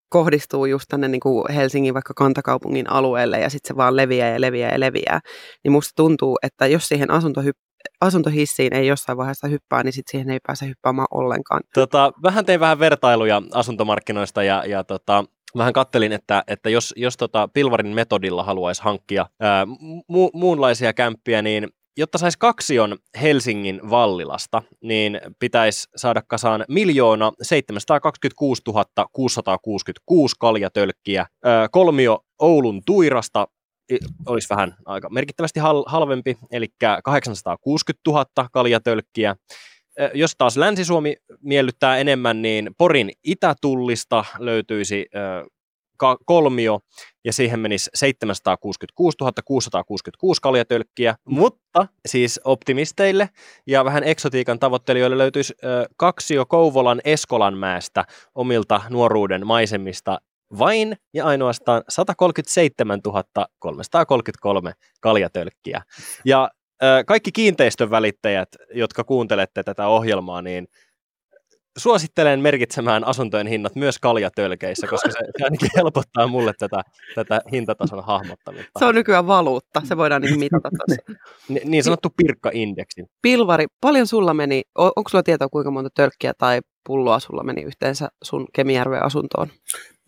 kohdistuu 0.09 0.67
just 0.67 0.85
tänne 0.89 1.09
niin 1.09 1.21
kuin 1.21 1.53
Helsingin 1.53 1.95
vaikka 1.95 2.15
kantakaupungin 2.15 2.91
alueelle 2.91 3.41
ja 3.41 3.51
sitten 3.51 3.69
se 3.69 3.77
vaan 3.77 3.97
leviää 3.97 4.29
ja 4.29 4.41
leviää 4.41 4.73
ja 4.73 4.81
leviää, 4.81 5.21
niin 5.65 5.73
musta 5.73 5.93
tuntuu, 5.97 6.39
että 6.43 6.67
jos 6.67 6.89
siihen 6.89 7.09
asuntohyp- 7.11 7.69
asuntohissiin 8.01 8.75
ei 8.75 8.87
jossain 8.87 9.19
vaiheessa 9.19 9.49
hyppää, 9.49 9.83
niin 9.83 9.93
sitten 9.93 10.11
siihen 10.11 10.31
ei 10.31 10.39
pääse 10.47 10.67
hyppäämään 10.67 11.09
ollenkaan. 11.11 11.61
Tota, 11.75 12.13
vähän 12.23 12.45
tein 12.45 12.61
vähän 12.61 12.79
vertailuja 12.79 13.43
asuntomarkkinoista 13.55 14.43
ja, 14.43 14.65
ja 14.67 14.85
tota, 14.85 15.25
vähän 15.57 15.73
kattelin, 15.73 16.13
että, 16.13 16.45
että 16.47 16.71
jos, 16.71 16.95
jos 16.97 17.17
tota 17.17 17.49
Pilvarin 17.49 17.95
metodilla 17.95 18.43
haluaisi 18.43 18.83
hankkia 18.83 19.27
ää, 19.41 19.65
mu- 20.13 20.31
muunlaisia 20.33 20.93
kämppiä, 20.93 21.43
niin 21.43 21.69
jotta 21.99 22.19
saisi 22.19 22.39
kaksion 22.39 22.99
Helsingin 23.21 23.81
Vallilasta, 23.91 24.63
niin 24.83 25.21
pitäisi 25.39 25.89
saada 25.97 26.23
kasaan 26.23 26.65
miljoona 26.69 27.33
726 27.43 28.63
666 29.13 30.35
kaljatölkkiä. 30.39 31.27
Kolmio 31.71 32.21
Oulun 32.39 32.83
Tuirasta 32.87 33.49
olisi 34.27 34.49
vähän 34.51 34.75
aika 34.87 35.11
merkittävästi 35.11 35.61
hal- 35.61 35.85
halvempi, 35.87 36.39
eli 36.51 36.67
860 37.05 38.11
000 38.11 38.49
kaljatölkkiä. 38.53 39.37
Jos 40.15 40.35
taas 40.39 40.57
Länsi-Suomi 40.57 41.17
miellyttää 41.41 41.99
enemmän, 41.99 42.43
niin 42.43 42.71
Porin 42.79 43.13
itätullista 43.25 44.25
löytyisi 44.39 45.07
kolmio, 46.25 46.81
ja 47.25 47.33
siihen 47.33 47.61
menisi 47.61 47.91
766 47.95 49.19
666 49.45 50.41
kaljatölkkiä, 50.43 51.15
mutta 51.25 51.87
siis 52.07 52.41
optimisteille 52.45 53.29
ja 53.67 53.85
vähän 53.85 54.05
eksotiikan 54.05 54.59
tavoittelijoille 54.59 55.19
löytyisi 55.19 55.55
ö, 55.65 55.89
kaksio 55.97 56.47
Kouvolan 56.47 57.01
Eskolanmäestä 57.05 58.05
omilta 58.35 58.81
nuoruuden 58.91 59.47
maisemista 59.47 60.19
vain 60.59 60.97
ja 61.15 61.25
ainoastaan 61.25 61.83
137 61.89 63.01
333 63.59 64.73
kaljatölkkiä. 65.01 65.83
Ja 66.25 66.51
kaikki 67.07 67.33
kiinteistön 67.33 67.91
välittäjät, 67.91 68.49
jotka 68.75 69.05
kuuntelette 69.05 69.63
tätä 69.63 69.87
ohjelmaa, 69.87 70.43
niin 70.43 70.69
suosittelen 71.79 72.41
merkitsemään 72.41 73.05
asuntojen 73.05 73.47
hinnat 73.47 73.75
myös 73.75 73.99
kaljatölkeissä, 73.99 74.87
koska 74.87 75.11
se, 75.11 75.19
ainakin 75.45 75.71
helpottaa 75.77 76.27
mulle 76.27 76.53
tätä, 76.59 76.83
tätä 77.15 77.41
hintatason 77.53 78.05
hahmottamista. 78.05 78.79
Se 78.79 78.85
on 78.85 78.95
nykyään 78.95 79.27
valuutta, 79.27 79.83
se 79.85 79.97
voidaan 79.97 80.23
niin 80.23 80.39
mitata 80.39 80.69
Ni, 81.49 81.61
niin 81.65 81.85
sanottu 81.85 82.09
pirkka-indeksi. 82.17 83.05
Pilvari, 83.23 83.67
paljon 83.81 84.07
sulla 84.07 84.35
meni, 84.35 84.63
onko 84.75 85.09
sulla 85.09 85.23
tietoa 85.23 85.49
kuinka 85.49 85.71
monta 85.71 85.91
tölkkiä 85.95 86.33
tai 86.39 86.61
pulloa 86.87 87.21
sulla 87.21 87.43
meni 87.43 87.63
yhteensä 87.63 88.09
sun 88.23 88.47
Kemijärven 88.53 89.03
asuntoon? 89.03 89.49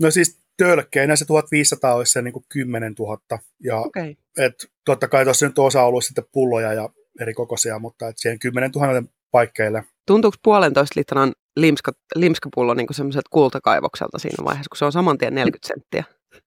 No 0.03 0.11
siis 0.11 0.41
tölkkeinä 0.57 1.17
se 1.17 1.25
1500 1.25 1.95
olisi 1.95 2.13
se 2.13 2.23
niin 2.23 2.33
kuin 2.33 2.45
10 2.49 2.95
000. 2.99 3.19
Ja 3.65 3.81
okay. 3.81 4.15
et, 4.39 4.55
totta 4.85 5.09
kai 5.09 5.25
tuossa 5.25 5.47
nyt 5.47 5.59
osa 5.59 5.83
ollut 5.83 6.05
sitten 6.05 6.25
pulloja 6.33 6.73
ja 6.73 6.89
eri 7.21 7.35
kokoisia, 7.35 7.79
mutta 7.79 8.09
et 8.09 8.19
siihen 8.19 8.39
10 8.39 8.71
000 8.71 9.03
paikkeille. 9.31 9.85
Tuntuuko 10.07 10.37
puolentoista 10.43 11.01
litran 11.01 11.33
limska, 11.57 11.93
limskapullo 12.15 12.75
niin 12.75 12.87
semmoiset 12.91 13.29
kultakaivokselta 13.31 14.19
siinä 14.19 14.45
vaiheessa, 14.45 14.69
kun 14.69 14.77
se 14.77 14.85
on 14.85 14.93
saman 14.93 15.19
tien 15.19 15.35
40 15.35 15.69
senttiä? 15.69 16.05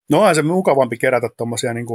No 0.09 0.21
on 0.21 0.35
se 0.35 0.41
mukavampi 0.41 0.97
kerätä 0.97 1.29
tuommoisia 1.37 1.73
niin 1.73 1.87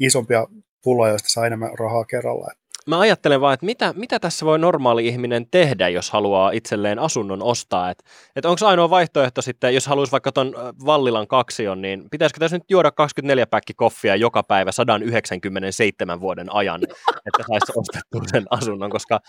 isompia 0.00 0.46
pulloja, 0.84 1.12
joista 1.12 1.28
saa 1.28 1.46
enemmän 1.46 1.78
rahaa 1.78 2.04
kerralla. 2.04 2.50
Mä 2.88 3.00
ajattelen 3.00 3.40
vaan, 3.40 3.54
että 3.54 3.66
mitä, 3.66 3.94
mitä 3.96 4.18
tässä 4.18 4.46
voi 4.46 4.58
normaali 4.58 5.06
ihminen 5.06 5.46
tehdä, 5.50 5.88
jos 5.88 6.10
haluaa 6.10 6.50
itselleen 6.50 6.98
asunnon 6.98 7.42
ostaa. 7.42 7.90
Että 7.90 8.04
et 8.36 8.44
onko 8.44 8.66
ainoa 8.66 8.90
vaihtoehto 8.90 9.42
sitten, 9.42 9.74
jos 9.74 9.86
haluaisi 9.86 10.12
vaikka 10.12 10.32
tuon 10.32 10.54
Vallilan 10.86 11.26
kaksion, 11.26 11.82
niin 11.82 12.10
pitäisikö 12.10 12.40
tässä 12.40 12.56
nyt 12.56 12.70
juoda 12.70 12.90
24 12.90 13.46
päkki 13.46 13.74
koffia 13.74 14.16
joka 14.16 14.42
päivä 14.42 14.72
197 14.72 16.20
vuoden 16.20 16.54
ajan, 16.54 16.80
että 17.26 17.42
saisi 17.48 17.72
ostettua 17.76 18.22
sen 18.32 18.44
asunnon, 18.50 18.90
koska 18.90 19.20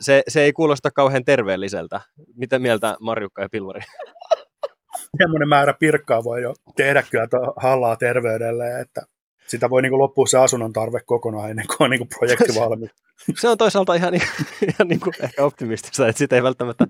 se, 0.00 0.22
se 0.28 0.42
ei 0.42 0.52
kuulosta 0.52 0.90
kauhean 0.90 1.24
terveelliseltä. 1.24 2.00
Mitä 2.34 2.58
mieltä 2.58 2.96
Marjukka 3.00 3.42
ja 3.42 3.48
Pilvari? 3.52 3.80
Semmoinen 5.18 5.48
määrä 5.48 5.74
pirkkaa 5.74 6.24
voi 6.24 6.42
jo 6.42 6.54
tehdä 6.76 7.02
kyllä 7.10 7.26
hallaa 7.56 7.96
terveydelle, 7.96 8.80
että 8.80 9.02
sitä 9.46 9.70
voi 9.70 9.82
niin 9.82 9.98
loppua 9.98 10.26
se 10.26 10.38
asunnon 10.38 10.72
tarve 10.72 11.00
kokonaan 11.06 11.50
ennen 11.50 11.66
kuin 11.66 11.76
on 11.80 11.90
niin 11.90 11.98
kuin 11.98 12.08
projekti 12.18 12.54
valmis. 12.60 12.90
Se 13.36 13.48
on 13.48 13.58
toisaalta 13.58 13.94
ihan, 13.94 14.14
ihan 14.14 14.88
niin 14.88 15.00
kuin 15.00 15.14
ehkä 15.20 15.44
optimistista, 15.44 16.08
että 16.08 16.18
sitä 16.18 16.36
ei 16.36 16.42
välttämättä 16.42 16.86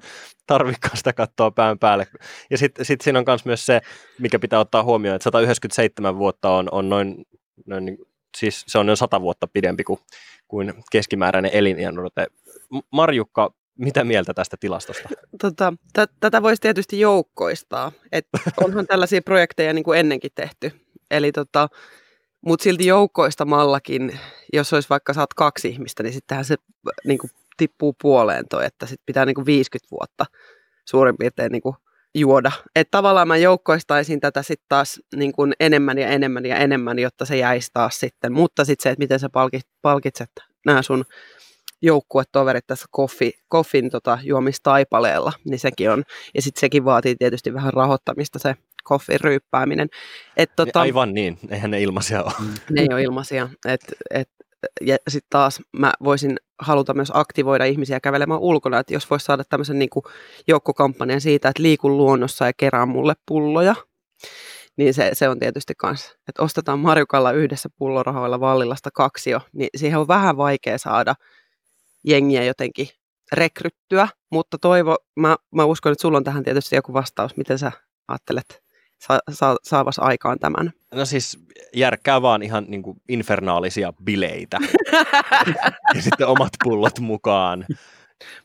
tarvikaan 0.46 0.96
sitä 0.96 1.12
katsoa 1.12 1.50
pään 1.50 1.78
päälle. 1.78 2.06
Ja 2.50 2.58
sitten 2.58 2.84
sit 2.84 3.00
siinä 3.00 3.18
on 3.18 3.24
myös 3.44 3.66
se, 3.66 3.80
mikä 4.18 4.38
pitää 4.38 4.58
ottaa 4.58 4.82
huomioon, 4.82 5.16
että 5.16 5.24
197 5.24 6.18
vuotta 6.18 6.50
on, 6.50 6.68
on 6.72 6.88
noin, 6.88 7.26
noin 7.66 7.84
niin, 7.84 7.98
siis 8.36 8.64
se 8.66 8.78
on 8.78 8.86
noin 8.86 8.96
100 8.96 9.20
vuotta 9.20 9.46
pidempi 9.46 9.84
kuin, 9.84 10.00
kuin 10.48 10.74
keskimääräinen 10.92 11.50
eliniänodote. 11.54 12.26
Marjukka, 12.90 13.54
mitä 13.78 14.04
mieltä 14.04 14.34
tästä 14.34 14.56
tilastosta? 14.60 15.08
Tota, 15.40 15.72
t- 15.92 16.12
tätä 16.20 16.42
voisi 16.42 16.62
tietysti 16.62 17.00
joukkoistaa. 17.00 17.92
Et 18.12 18.26
onhan 18.64 18.86
tällaisia 18.86 19.22
projekteja 19.22 19.72
niin 19.72 19.84
kuin 19.84 19.98
ennenkin 19.98 20.30
tehty. 20.34 20.72
Eli 21.10 21.32
tota, 21.32 21.68
mutta 22.46 22.62
silti 22.62 22.86
joukkoistamallakin, 22.86 24.18
jos 24.52 24.72
olisi 24.72 24.88
vaikka 24.88 25.12
saat 25.12 25.34
kaksi 25.34 25.68
ihmistä, 25.68 26.02
niin 26.02 26.12
sittenhän 26.12 26.44
se 26.44 26.56
niin 27.04 27.18
kuin, 27.18 27.30
tippuu 27.56 27.94
puoleen 28.02 28.44
toi, 28.50 28.66
että 28.66 28.86
sit 28.86 29.00
pitää 29.06 29.26
niin 29.26 29.34
kuin 29.34 29.46
50 29.46 29.90
vuotta 29.90 30.26
suurin 30.84 31.16
piirtein 31.18 31.52
niin 31.52 31.62
kuin, 31.62 31.76
juoda. 32.14 32.52
Että 32.76 32.90
tavallaan 32.90 33.28
mä 33.28 33.36
joukkoistaisin 33.36 34.20
tätä 34.20 34.42
sitten 34.42 34.66
taas 34.68 35.00
niin 35.16 35.32
kuin 35.32 35.52
enemmän 35.60 35.98
ja 35.98 36.08
enemmän 36.08 36.46
ja 36.46 36.56
enemmän, 36.56 36.98
jotta 36.98 37.24
se 37.24 37.36
jäisi 37.36 37.70
taas 37.72 38.00
sitten. 38.00 38.32
Mutta 38.32 38.64
sitten 38.64 38.82
se, 38.82 38.90
että 38.90 39.02
miten 39.02 39.20
sä 39.20 39.28
palkit, 39.28 39.66
palkitset 39.82 40.30
nämä 40.66 40.82
sun 40.82 41.04
joukkuetoverit 41.82 42.66
tässä 42.66 42.86
koffi, 42.90 43.32
koffin 43.48 43.90
tota, 43.90 44.18
juomistaipaleella, 44.22 45.32
niin 45.44 45.58
sekin 45.58 45.90
on. 45.90 46.02
Ja 46.34 46.42
sitten 46.42 46.60
sekin 46.60 46.84
vaatii 46.84 47.16
tietysti 47.16 47.54
vähän 47.54 47.72
rahoittamista 47.72 48.38
se 48.38 48.54
koffin 48.82 49.20
ryyppääminen. 49.20 49.88
Et, 50.36 50.50
tota, 50.56 50.80
Aivan 50.80 51.14
niin, 51.14 51.38
eihän 51.50 51.70
ne 51.70 51.82
ilmaisia 51.82 52.22
ole. 52.22 52.32
Ne 52.70 52.80
ei 52.80 52.88
ole 52.92 53.02
ilmaisia. 53.02 53.48
Et, 53.68 53.80
et, 54.10 54.28
ja 54.80 54.96
sitten 55.08 55.30
taas 55.30 55.60
mä 55.72 55.92
voisin 56.04 56.36
haluta 56.58 56.94
myös 56.94 57.10
aktivoida 57.14 57.64
ihmisiä 57.64 58.00
kävelemään 58.00 58.40
ulkona, 58.40 58.78
että 58.78 58.94
jos 58.94 59.10
voisi 59.10 59.24
saada 59.24 59.44
tämmöisen 59.44 59.78
niin 59.78 59.90
joukkokampanjan 60.46 61.20
siitä, 61.20 61.48
että 61.48 61.62
liikun 61.62 61.96
luonnossa 61.96 62.46
ja 62.46 62.52
kerää 62.56 62.86
mulle 62.86 63.14
pulloja, 63.26 63.74
niin 64.76 64.94
se, 64.94 65.10
se 65.12 65.28
on 65.28 65.38
tietysti 65.38 65.74
kans, 65.78 66.16
että 66.28 66.42
ostetaan 66.42 66.78
Marjukalla 66.78 67.32
yhdessä 67.32 67.68
pullorahoilla 67.76 68.40
Vallilasta 68.40 68.90
kaksio, 68.90 69.40
niin 69.52 69.68
siihen 69.76 69.98
on 69.98 70.08
vähän 70.08 70.36
vaikea 70.36 70.78
saada 70.78 71.14
jengiä 72.04 72.44
jotenkin 72.44 72.88
rekryttyä, 73.32 74.08
mutta 74.30 74.58
toivo, 74.58 74.96
mä, 75.16 75.36
mä 75.54 75.64
uskon, 75.64 75.92
että 75.92 76.02
sulla 76.02 76.18
on 76.18 76.24
tähän 76.24 76.44
tietysti 76.44 76.76
joku 76.76 76.92
vastaus, 76.92 77.36
miten 77.36 77.58
sä 77.58 77.72
ajattelet 78.08 78.62
sa, 79.06 79.18
sa, 79.30 79.56
saavas 79.62 79.98
aikaan 79.98 80.38
tämän? 80.38 80.72
No 80.94 81.04
siis 81.04 81.38
järkkää 81.74 82.22
vaan 82.22 82.42
ihan 82.42 82.64
niin 82.68 82.82
kuin 82.82 83.02
infernaalisia 83.08 83.92
bileitä 84.04 84.58
ja 85.94 86.02
sitten 86.02 86.26
omat 86.26 86.52
pullot 86.64 87.00
mukaan. 87.00 87.66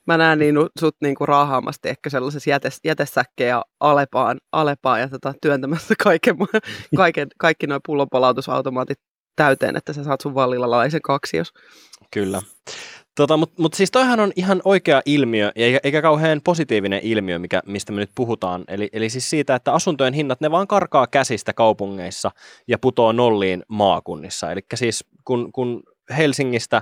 Mä 0.08 0.18
näen 0.18 0.40
niin 0.40 0.56
sut 0.80 0.96
niin 1.02 1.16
kuin 1.16 1.28
raahaamasti 1.28 1.90
ehkä 1.90 2.10
sellaisessa 2.10 2.50
jätes, 2.50 2.80
jätesäkkejä 2.84 3.62
alepaan, 3.80 4.38
alepaan 4.52 5.00
ja 5.00 5.10
tota, 5.10 5.34
työntämässä 5.42 5.94
kaiken, 6.04 6.36
kaiken, 6.98 7.28
kaikki 7.38 7.68
nuo 7.68 7.80
pullonpalautusautomaatit 7.86 9.00
täyteen, 9.36 9.76
että 9.76 9.94
sä 9.94 10.04
saat 10.04 10.22
sun 10.22 10.36
vallilalaisen 10.36 11.02
kaksios. 11.02 11.54
Kyllä. 12.12 12.42
Tota, 13.18 13.38
Mutta 13.38 13.62
mut 13.62 13.74
siis 13.74 13.92
toihan 13.92 14.20
on 14.20 14.32
ihan 14.36 14.62
oikea 14.66 15.02
ilmiö, 15.06 15.52
eikä, 15.56 15.80
eikä 15.84 16.02
kauhean 16.02 16.42
positiivinen 16.44 17.00
ilmiö, 17.04 17.40
mikä, 17.40 17.62
mistä 17.66 17.92
me 17.92 18.00
nyt 18.00 18.12
puhutaan. 18.16 18.64
Eli, 18.68 18.90
eli 18.94 19.10
siis 19.10 19.30
siitä, 19.30 19.56
että 19.56 19.74
asuntojen 19.74 20.14
hinnat, 20.14 20.42
ne 20.42 20.52
vaan 20.52 20.68
karkaa 20.68 21.08
käsistä 21.08 21.54
kaupungeissa 21.54 22.32
ja 22.68 22.78
putoo 22.78 23.12
nolliin 23.12 23.64
maakunnissa. 23.68 24.52
Eli 24.52 24.62
siis 24.76 25.06
kun, 25.26 25.52
kun 25.52 25.84
Helsingistä, 26.18 26.82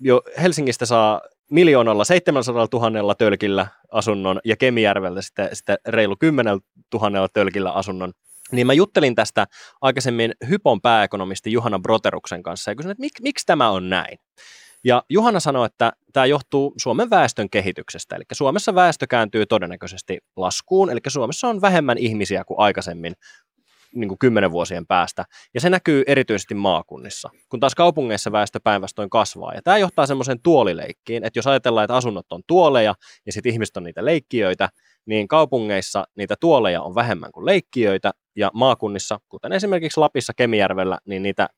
jo 0.00 0.22
Helsingistä 0.42 0.86
saa 0.86 1.20
miljoonalla 1.50 2.04
700 2.04 2.66
000 2.72 3.14
tölkillä 3.14 3.66
asunnon 3.90 4.40
ja 4.44 4.56
Kemijärveltä 4.56 5.22
sitten, 5.22 5.48
sitten 5.52 5.78
reilu 5.86 6.16
10 6.16 6.60
000 6.94 7.28
tölkillä 7.28 7.72
asunnon, 7.72 8.12
niin 8.52 8.66
mä 8.66 8.72
juttelin 8.72 9.14
tästä 9.14 9.46
aikaisemmin 9.80 10.34
Hypon 10.48 10.80
pääekonomisti 10.80 11.52
Juhana 11.52 11.78
Broteruksen 11.78 12.42
kanssa 12.42 12.70
ja 12.70 12.74
kysyin, 12.74 12.90
että 12.90 13.00
mik, 13.00 13.12
miksi 13.22 13.46
tämä 13.46 13.70
on 13.70 13.90
näin. 13.90 14.18
Ja 14.84 15.02
Juhana 15.08 15.40
sanoi, 15.40 15.66
että 15.66 15.92
tämä 16.12 16.26
johtuu 16.26 16.74
Suomen 16.76 17.10
väestön 17.10 17.50
kehityksestä. 17.50 18.16
Eli 18.16 18.24
Suomessa 18.32 18.74
väestö 18.74 19.06
kääntyy 19.06 19.46
todennäköisesti 19.46 20.18
laskuun, 20.36 20.90
eli 20.90 21.00
Suomessa 21.08 21.48
on 21.48 21.60
vähemmän 21.60 21.98
ihmisiä 21.98 22.44
kuin 22.44 22.58
aikaisemmin 22.58 23.14
niin 23.94 24.08
kuin 24.08 24.18
kymmenen 24.18 24.50
vuosien 24.50 24.86
päästä. 24.86 25.24
Ja 25.54 25.60
se 25.60 25.70
näkyy 25.70 26.02
erityisesti 26.06 26.54
maakunnissa, 26.54 27.30
kun 27.48 27.60
taas 27.60 27.74
kaupungeissa 27.74 28.32
väestö 28.32 28.60
päinvastoin 28.64 29.10
kasvaa. 29.10 29.54
Ja 29.54 29.62
tämä 29.62 29.78
johtaa 29.78 30.06
semmoiseen 30.06 30.42
tuolileikkiin, 30.42 31.24
että 31.24 31.38
jos 31.38 31.46
ajatellaan, 31.46 31.84
että 31.84 31.96
asunnot 31.96 32.32
on 32.32 32.42
tuoleja 32.46 32.94
ja 33.26 33.32
sitten 33.32 33.52
ihmiset 33.52 33.76
on 33.76 33.82
niitä 33.82 34.04
leikkiöitä, 34.04 34.68
niin 35.06 35.28
kaupungeissa 35.28 36.04
niitä 36.16 36.34
tuoleja 36.40 36.82
on 36.82 36.94
vähemmän 36.94 37.32
kuin 37.32 37.46
leikkiöitä, 37.46 38.10
ja 38.36 38.50
maakunnissa, 38.54 39.20
kuten 39.28 39.52
esimerkiksi 39.52 40.00
Lapissa, 40.00 40.32
Kemijärvellä, 40.36 40.98
niin 41.04 41.22
niitä 41.22 41.48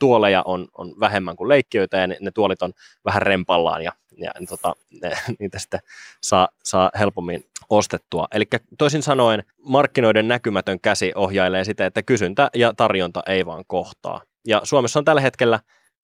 tuoleja 0.00 0.42
on, 0.44 0.68
on 0.78 0.94
vähemmän 1.00 1.36
kuin 1.36 1.48
leikkiöitä 1.48 1.96
ja 1.96 2.06
ne, 2.06 2.16
ne 2.20 2.30
tuolit 2.30 2.62
on 2.62 2.72
vähän 3.04 3.22
rempallaan 3.22 3.84
ja, 3.84 3.92
ja 4.16 4.32
tota, 4.48 4.74
ne, 5.02 5.10
niitä 5.38 5.58
sitten 5.58 5.80
saa, 6.22 6.48
saa 6.64 6.90
helpommin 6.98 7.44
ostettua. 7.70 8.28
Eli 8.34 8.44
toisin 8.78 9.02
sanoen 9.02 9.44
markkinoiden 9.64 10.28
näkymätön 10.28 10.80
käsi 10.80 11.12
ohjailee 11.14 11.64
sitä, 11.64 11.86
että 11.86 12.02
kysyntä 12.02 12.50
ja 12.54 12.74
tarjonta 12.76 13.22
ei 13.26 13.46
vaan 13.46 13.64
kohtaa. 13.66 14.20
Ja 14.46 14.60
Suomessa 14.64 14.98
on 14.98 15.04
tällä 15.04 15.20
hetkellä 15.20 15.60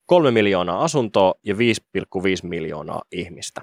kolme 0.06 0.30
miljoonaa 0.30 0.84
asuntoa 0.84 1.34
ja 1.44 1.54
5,5 1.54 1.60
miljoonaa 2.42 3.02
ihmistä. 3.12 3.60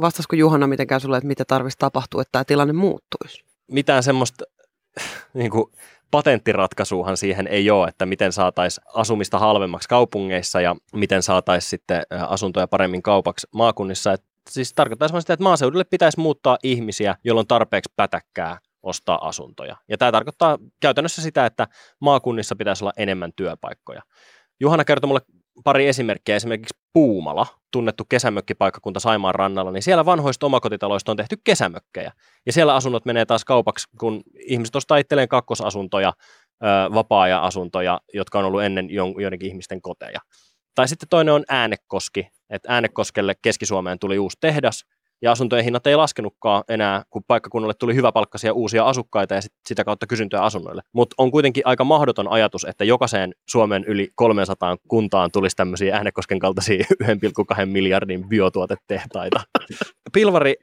Vastaisiko 0.00 0.36
Juhana 0.36 0.66
mitenkään 0.66 1.00
sulle, 1.00 1.16
että 1.16 1.28
mitä 1.28 1.44
tarvitsisi 1.44 1.78
tapahtua, 1.78 2.22
että 2.22 2.32
tämä 2.32 2.44
tilanne 2.44 2.72
muuttuisi? 2.72 3.44
Mitään 3.70 4.02
semmoista 4.02 4.44
niin 5.34 5.50
kuin, 5.50 5.72
patenttiratkaisuhan 6.14 7.16
siihen 7.16 7.46
ei 7.46 7.70
ole, 7.70 7.88
että 7.88 8.06
miten 8.06 8.32
saataisiin 8.32 8.84
asumista 8.94 9.38
halvemmaksi 9.38 9.88
kaupungeissa 9.88 10.60
ja 10.60 10.76
miten 10.92 11.22
saataisiin 11.22 11.70
sitten 11.70 12.02
asuntoja 12.28 12.66
paremmin 12.66 13.02
kaupaksi 13.02 13.46
maakunnissa. 13.54 14.12
Et 14.12 14.22
siis 14.50 14.72
tarkoittaa 14.72 15.20
sitä, 15.20 15.32
että 15.32 15.42
maaseudulle 15.42 15.84
pitäisi 15.84 16.20
muuttaa 16.20 16.58
ihmisiä, 16.62 17.16
jolloin 17.24 17.46
tarpeeksi 17.46 17.92
pätäkkää 17.96 18.58
ostaa 18.82 19.28
asuntoja. 19.28 19.76
Ja 19.88 19.98
tämä 19.98 20.12
tarkoittaa 20.12 20.58
käytännössä 20.80 21.22
sitä, 21.22 21.46
että 21.46 21.68
maakunnissa 22.00 22.56
pitäisi 22.56 22.84
olla 22.84 22.92
enemmän 22.96 23.32
työpaikkoja. 23.36 24.02
Juhana 24.60 24.84
kertoi 24.84 25.08
mulle 25.08 25.22
pari 25.64 25.88
esimerkkiä, 25.88 26.36
esimerkiksi 26.36 26.78
Puumala, 26.94 27.46
tunnettu 27.70 28.04
kesämökkipaikkakunta 28.04 29.00
Saimaan 29.00 29.34
rannalla, 29.34 29.70
niin 29.70 29.82
siellä 29.82 30.04
vanhoista 30.04 30.46
omakotitaloista 30.46 31.10
on 31.10 31.16
tehty 31.16 31.36
kesämökkejä. 31.44 32.12
Ja 32.46 32.52
siellä 32.52 32.74
asunnot 32.74 33.04
menee 33.04 33.26
taas 33.26 33.44
kaupaksi, 33.44 33.88
kun 34.00 34.22
ihmiset 34.46 34.76
ostaa 34.76 34.98
itselleen 34.98 35.28
kakkosasuntoja, 35.28 36.12
vapaa-ajan-asuntoja, 36.94 38.00
jotka 38.12 38.38
on 38.38 38.44
ollut 38.44 38.62
ennen 38.62 38.88
joidenkin 39.20 39.48
ihmisten 39.48 39.82
koteja. 39.82 40.20
Tai 40.74 40.88
sitten 40.88 41.08
toinen 41.08 41.34
on 41.34 41.44
Äänekoski, 41.48 42.28
että 42.50 42.72
Äänekoskelle 42.72 43.34
Keski-Suomeen 43.42 43.98
tuli 43.98 44.18
uusi 44.18 44.36
tehdas, 44.40 44.84
ja 45.24 45.32
asuntojen 45.32 45.64
hinnat 45.64 45.86
ei 45.86 45.96
laskenutkaan 45.96 46.64
enää, 46.68 47.02
kun 47.10 47.22
paikkakunnalle 47.26 47.74
tuli 47.78 47.94
hyväpalkkaisia 47.94 48.52
uusia 48.52 48.84
asukkaita 48.84 49.34
ja 49.34 49.42
sit, 49.42 49.52
sitä 49.66 49.84
kautta 49.84 50.06
kysyntää 50.06 50.42
asunnoille. 50.42 50.82
Mutta 50.92 51.14
on 51.18 51.30
kuitenkin 51.30 51.66
aika 51.66 51.84
mahdoton 51.84 52.28
ajatus, 52.28 52.64
että 52.64 52.84
jokaiseen 52.84 53.34
Suomen 53.48 53.84
yli 53.84 54.08
300 54.14 54.76
kuntaan 54.88 55.30
tulisi 55.32 55.56
tämmöisiä 55.56 55.96
Äänekosken 55.96 56.38
kaltaisia 56.38 56.84
1,2 57.02 57.66
miljardin 57.66 58.28
biotuotetehtaita. 58.28 59.40
Pilvari, 60.12 60.54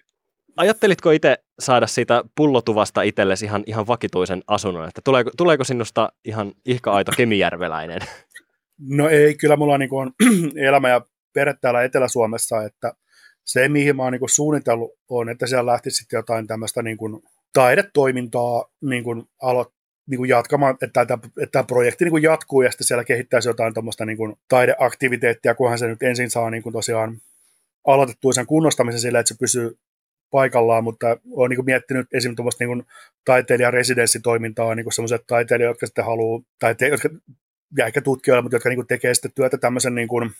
ajattelitko 0.58 1.12
itse 1.12 1.38
saada 1.60 1.88
siitä 1.88 2.24
pullotuvasta 2.36 3.02
itsellesi 3.02 3.46
ihan, 3.46 3.64
ihan 3.66 3.88
vakituisen 3.88 4.42
asunnon, 4.48 4.88
että 4.88 5.02
tuleeko, 5.04 5.32
tuleeko 5.38 5.64
sinusta 5.64 6.10
ihan 6.26 6.52
ihka-aito 6.66 7.12
kemijärveläinen? 7.18 8.00
No 8.90 9.10
ei, 9.10 9.36
kyllä 9.36 9.56
mulla 9.56 9.78
niin 9.78 9.90
on 9.94 10.12
elämä 10.68 10.90
ja 10.90 11.02
perhe 11.34 11.56
täällä 11.62 11.84
Etelä-Suomessa, 11.84 12.64
että 12.64 12.94
se, 13.46 13.70
mihin 13.70 13.96
mä 13.96 14.04
oon 14.04 14.14
niin 14.14 14.30
suunnitellut, 14.30 14.92
on, 15.10 15.30
että 15.30 15.48
siellä 15.48 15.72
lähtisi 15.72 15.98
sitten 15.98 16.18
jotain 16.18 16.48
tämmöistä 16.48 16.82
niin 16.82 16.98
kuin 16.98 17.24
taidetoimintaa 17.54 18.66
niin 18.82 19.04
kuin 19.04 19.24
alo, 19.42 19.72
niin 20.10 20.18
kuin 20.18 20.30
jatkamaan, 20.30 20.78
että 20.82 21.06
tämä, 21.06 21.20
että 21.24 21.52
tämä 21.52 21.64
projekti 21.64 22.06
niin 22.06 22.12
kuin 22.12 22.24
jatkuu 22.24 22.62
ja 22.62 22.72
sitten 22.72 22.88
siellä 22.88 23.04
kehittäisi 23.04 23.50
jotain 23.50 23.74
tuommoista 23.74 24.06
niin 24.06 24.18
kuin 24.18 24.36
taideaktiviteettia, 24.48 25.56
kunhan 25.56 25.80
se 25.80 25.88
nyt 25.88 26.04
ensin 26.04 26.30
saa 26.30 26.50
niin 26.50 26.64
kuin 26.64 26.74
tosiaan 26.74 27.22
aloitettu 27.88 28.34
sen 28.34 28.46
kunnostamisen 28.46 29.00
sillä, 29.02 29.20
että 29.20 29.34
se 29.34 29.40
pysyy 29.40 29.78
paikallaan, 30.32 30.84
mutta 30.84 31.18
olen 31.32 31.50
niin 31.50 31.66
miettinyt 31.66 32.08
esimerkiksi 32.14 32.36
tuommoista 32.36 32.66
niin 32.66 32.86
taiteilijaresidenssitoimintaa, 33.26 34.76
niin 34.76 34.94
semmoiset 34.94 35.24
taiteilijat, 35.28 35.70
jotka 35.70 35.86
sitten 35.86 36.06
haluaa, 36.06 36.42
tai 36.60 36.76
te, 36.76 36.88
jotka, 36.88 37.10
ja 37.78 37.86
ehkä 37.86 38.02
tutkijoilla, 38.02 38.42
mutta 38.42 38.56
jotka 38.56 38.70
niin 38.70 38.88
tekee 38.88 39.14
sitten 39.14 39.32
työtä 39.36 39.58
tämmöisen 39.58 39.96
niin 39.96 40.08
kuin, 40.08 40.32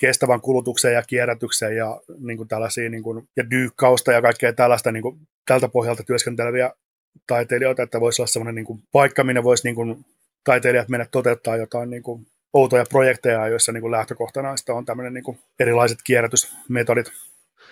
kestävän 0.00 0.40
kulutuksen 0.40 0.92
ja 0.92 1.02
kierrätyksen 1.02 1.76
ja 1.76 2.00
niin 2.18 2.36
kuin 2.36 2.48
tällaisia 2.48 2.90
niin 2.90 3.02
kuin, 3.02 3.28
ja 3.36 3.50
dyykkausta 3.50 4.12
ja 4.12 4.22
kaikkea 4.22 4.52
tällaista 4.52 4.92
niin 4.92 5.02
kuin, 5.02 5.20
tältä 5.46 5.68
pohjalta 5.68 6.02
työskenteleviä 6.02 6.70
taiteilijoita, 7.26 7.82
että 7.82 8.00
voisi 8.00 8.22
olla 8.22 8.26
semmoinen 8.26 8.54
niin 8.54 8.64
kuin, 8.64 8.82
paikka, 8.92 9.24
minne 9.24 9.44
voisi 9.44 9.66
niin 9.68 9.74
kuin, 9.74 10.04
taiteilijat 10.44 10.88
mennä 10.88 11.06
toteuttaa 11.10 11.56
jotain 11.56 11.90
niin 11.90 12.02
kuin, 12.02 12.26
outoja 12.52 12.84
projekteja, 12.90 13.48
joissa 13.48 13.72
niin 13.72 13.80
kuin, 13.80 13.90
lähtökohtana 13.90 14.54
on 14.68 14.84
tämmöinen 14.84 15.14
niin 15.14 15.24
kuin, 15.24 15.38
erilaiset 15.58 15.98
kierrätysmetodit. 16.04 17.12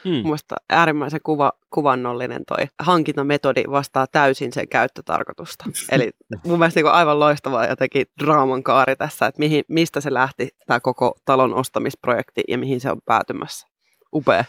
Hmm. 0.04 0.12
Mielestäni 0.12 0.64
äärimmäisen 0.70 1.20
kuva, 1.22 1.52
kuvannollinen 1.70 2.42
toi 2.46 2.66
hankintametodi 2.78 3.64
vastaa 3.70 4.06
täysin 4.06 4.52
sen 4.52 4.68
käyttötarkoitusta. 4.68 5.64
Eli 5.92 6.10
mun 6.44 6.58
mielestä 6.58 6.80
niin 6.80 6.92
aivan 6.92 7.20
loistavaa 7.20 7.66
jotenkin 7.66 8.06
draaman 8.20 8.62
kaari 8.62 8.96
tässä, 8.96 9.26
että 9.26 9.38
mihin, 9.38 9.64
mistä 9.68 10.00
se 10.00 10.14
lähti 10.14 10.48
tämä 10.66 10.80
koko 10.80 11.18
talon 11.24 11.54
ostamisprojekti 11.54 12.42
ja 12.48 12.58
mihin 12.58 12.80
se 12.80 12.90
on 12.90 12.98
päätymässä. 13.04 13.66
Upea. 14.14 14.44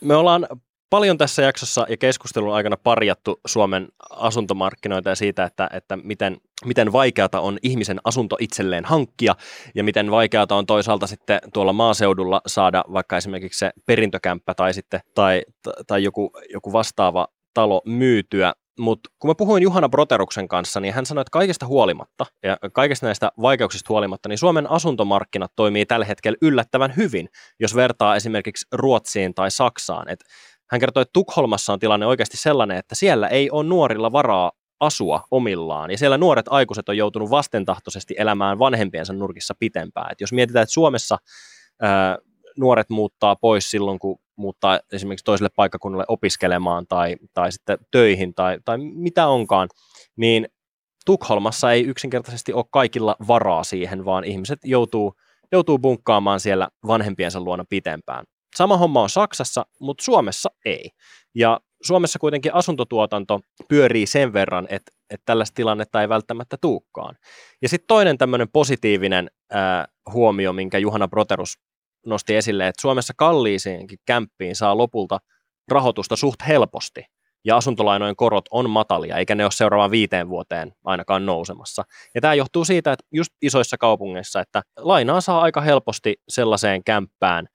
Me 0.00 0.14
ollaan 0.14 0.46
paljon 0.90 1.18
tässä 1.18 1.42
jaksossa 1.42 1.86
ja 1.88 1.96
keskustelun 1.96 2.54
aikana 2.54 2.76
parjattu 2.76 3.40
Suomen 3.46 3.88
asuntomarkkinoita 4.10 5.08
ja 5.08 5.14
siitä, 5.14 5.44
että, 5.44 5.68
että 5.72 5.96
miten, 5.96 6.36
miten 6.64 6.92
vaikeata 6.92 7.40
on 7.40 7.58
ihmisen 7.62 8.00
asunto 8.04 8.36
itselleen 8.40 8.84
hankkia 8.84 9.34
ja 9.74 9.84
miten 9.84 10.10
vaikeata 10.10 10.54
on 10.54 10.66
toisaalta 10.66 11.06
sitten 11.06 11.40
tuolla 11.52 11.72
maaseudulla 11.72 12.40
saada 12.46 12.84
vaikka 12.92 13.16
esimerkiksi 13.16 13.58
se 13.58 13.70
perintökämppä 13.86 14.54
tai, 14.54 14.74
sitten, 14.74 15.00
tai, 15.14 15.42
tai 15.86 16.02
joku, 16.02 16.30
joku 16.52 16.72
vastaava 16.72 17.28
talo 17.54 17.82
myytyä. 17.86 18.52
Mutta 18.78 19.10
kun 19.18 19.30
mä 19.30 19.34
puhuin 19.34 19.62
Juhana 19.62 19.88
Broteruksen 19.88 20.48
kanssa, 20.48 20.80
niin 20.80 20.94
hän 20.94 21.06
sanoi, 21.06 21.22
että 21.22 21.30
kaikesta 21.30 21.66
huolimatta 21.66 22.26
ja 22.42 22.56
kaikista 22.72 23.06
näistä 23.06 23.32
vaikeuksista 23.42 23.86
huolimatta, 23.88 24.28
niin 24.28 24.38
Suomen 24.38 24.70
asuntomarkkinat 24.70 25.52
toimii 25.56 25.86
tällä 25.86 26.04
hetkellä 26.06 26.38
yllättävän 26.42 26.96
hyvin, 26.96 27.28
jos 27.60 27.74
vertaa 27.74 28.16
esimerkiksi 28.16 28.66
Ruotsiin 28.72 29.34
tai 29.34 29.50
Saksaan. 29.50 30.08
Et 30.08 30.20
hän 30.70 30.80
kertoi, 30.80 31.02
että 31.02 31.12
Tukholmassa 31.12 31.72
on 31.72 31.78
tilanne 31.78 32.06
oikeasti 32.06 32.36
sellainen, 32.36 32.76
että 32.76 32.94
siellä 32.94 33.28
ei 33.28 33.50
ole 33.50 33.64
nuorilla 33.64 34.12
varaa 34.12 34.52
asua 34.80 35.24
omillaan. 35.30 35.90
Ja 35.90 35.98
siellä 35.98 36.18
nuoret 36.18 36.46
aikuiset 36.48 36.88
on 36.88 36.96
joutunut 36.96 37.30
vastentahtoisesti 37.30 38.14
elämään 38.18 38.58
vanhempiensa 38.58 39.12
nurkissa 39.12 39.54
pitempään. 39.58 40.12
Et 40.12 40.20
jos 40.20 40.32
mietitään, 40.32 40.62
että 40.62 40.72
Suomessa 40.72 41.18
ää, 41.82 42.18
nuoret 42.58 42.90
muuttaa 42.90 43.36
pois 43.36 43.70
silloin, 43.70 43.98
kun 43.98 44.18
muuttaa 44.36 44.80
esimerkiksi 44.92 45.24
toiselle 45.24 45.50
paikkakunnalle 45.56 46.04
opiskelemaan 46.08 46.86
tai, 46.88 47.16
tai 47.34 47.52
sitten 47.52 47.78
töihin 47.90 48.34
tai, 48.34 48.58
tai 48.64 48.78
mitä 48.78 49.26
onkaan, 49.26 49.68
niin 50.16 50.48
Tukholmassa 51.06 51.72
ei 51.72 51.84
yksinkertaisesti 51.84 52.52
ole 52.52 52.64
kaikilla 52.70 53.16
varaa 53.28 53.64
siihen, 53.64 54.04
vaan 54.04 54.24
ihmiset 54.24 54.58
joutuu, 54.64 55.14
joutuu 55.52 55.78
bunkkaamaan 55.78 56.40
siellä 56.40 56.68
vanhempiensa 56.86 57.40
luona 57.40 57.64
pitempään. 57.68 58.24
Sama 58.56 58.76
homma 58.76 59.02
on 59.02 59.10
Saksassa, 59.10 59.66
mutta 59.80 60.04
Suomessa 60.04 60.48
ei. 60.64 60.90
Ja 61.34 61.60
Suomessa 61.82 62.18
kuitenkin 62.18 62.54
asuntotuotanto 62.54 63.40
pyörii 63.68 64.06
sen 64.06 64.32
verran, 64.32 64.66
että, 64.70 64.92
että 65.10 65.22
tällaista 65.24 65.54
tilannetta 65.54 66.00
ei 66.00 66.08
välttämättä 66.08 66.56
tuukkaan. 66.60 67.16
Ja 67.62 67.68
sitten 67.68 67.86
toinen 67.86 68.18
tämmöinen 68.18 68.48
positiivinen 68.52 69.30
ää, 69.50 69.88
huomio, 70.12 70.52
minkä 70.52 70.78
Juhana 70.78 71.08
Broterus 71.08 71.58
nosti 72.06 72.36
esille, 72.36 72.68
että 72.68 72.82
Suomessa 72.82 73.12
kalliisiinkin 73.16 73.98
kämppiin 74.06 74.56
saa 74.56 74.76
lopulta 74.76 75.18
rahoitusta 75.68 76.16
suht 76.16 76.40
helposti, 76.48 77.04
ja 77.44 77.56
asuntolainojen 77.56 78.16
korot 78.16 78.44
on 78.50 78.70
matalia, 78.70 79.16
eikä 79.16 79.34
ne 79.34 79.44
ole 79.44 79.50
seuraavaan 79.50 79.90
viiteen 79.90 80.28
vuoteen 80.28 80.72
ainakaan 80.84 81.26
nousemassa. 81.26 81.84
Ja 82.14 82.20
tämä 82.20 82.34
johtuu 82.34 82.64
siitä, 82.64 82.92
että 82.92 83.04
just 83.12 83.32
isoissa 83.42 83.78
kaupungeissa, 83.78 84.40
että 84.40 84.62
lainaa 84.76 85.20
saa 85.20 85.40
aika 85.40 85.60
helposti 85.60 86.16
sellaiseen 86.28 86.84
kämppään, 86.84 87.48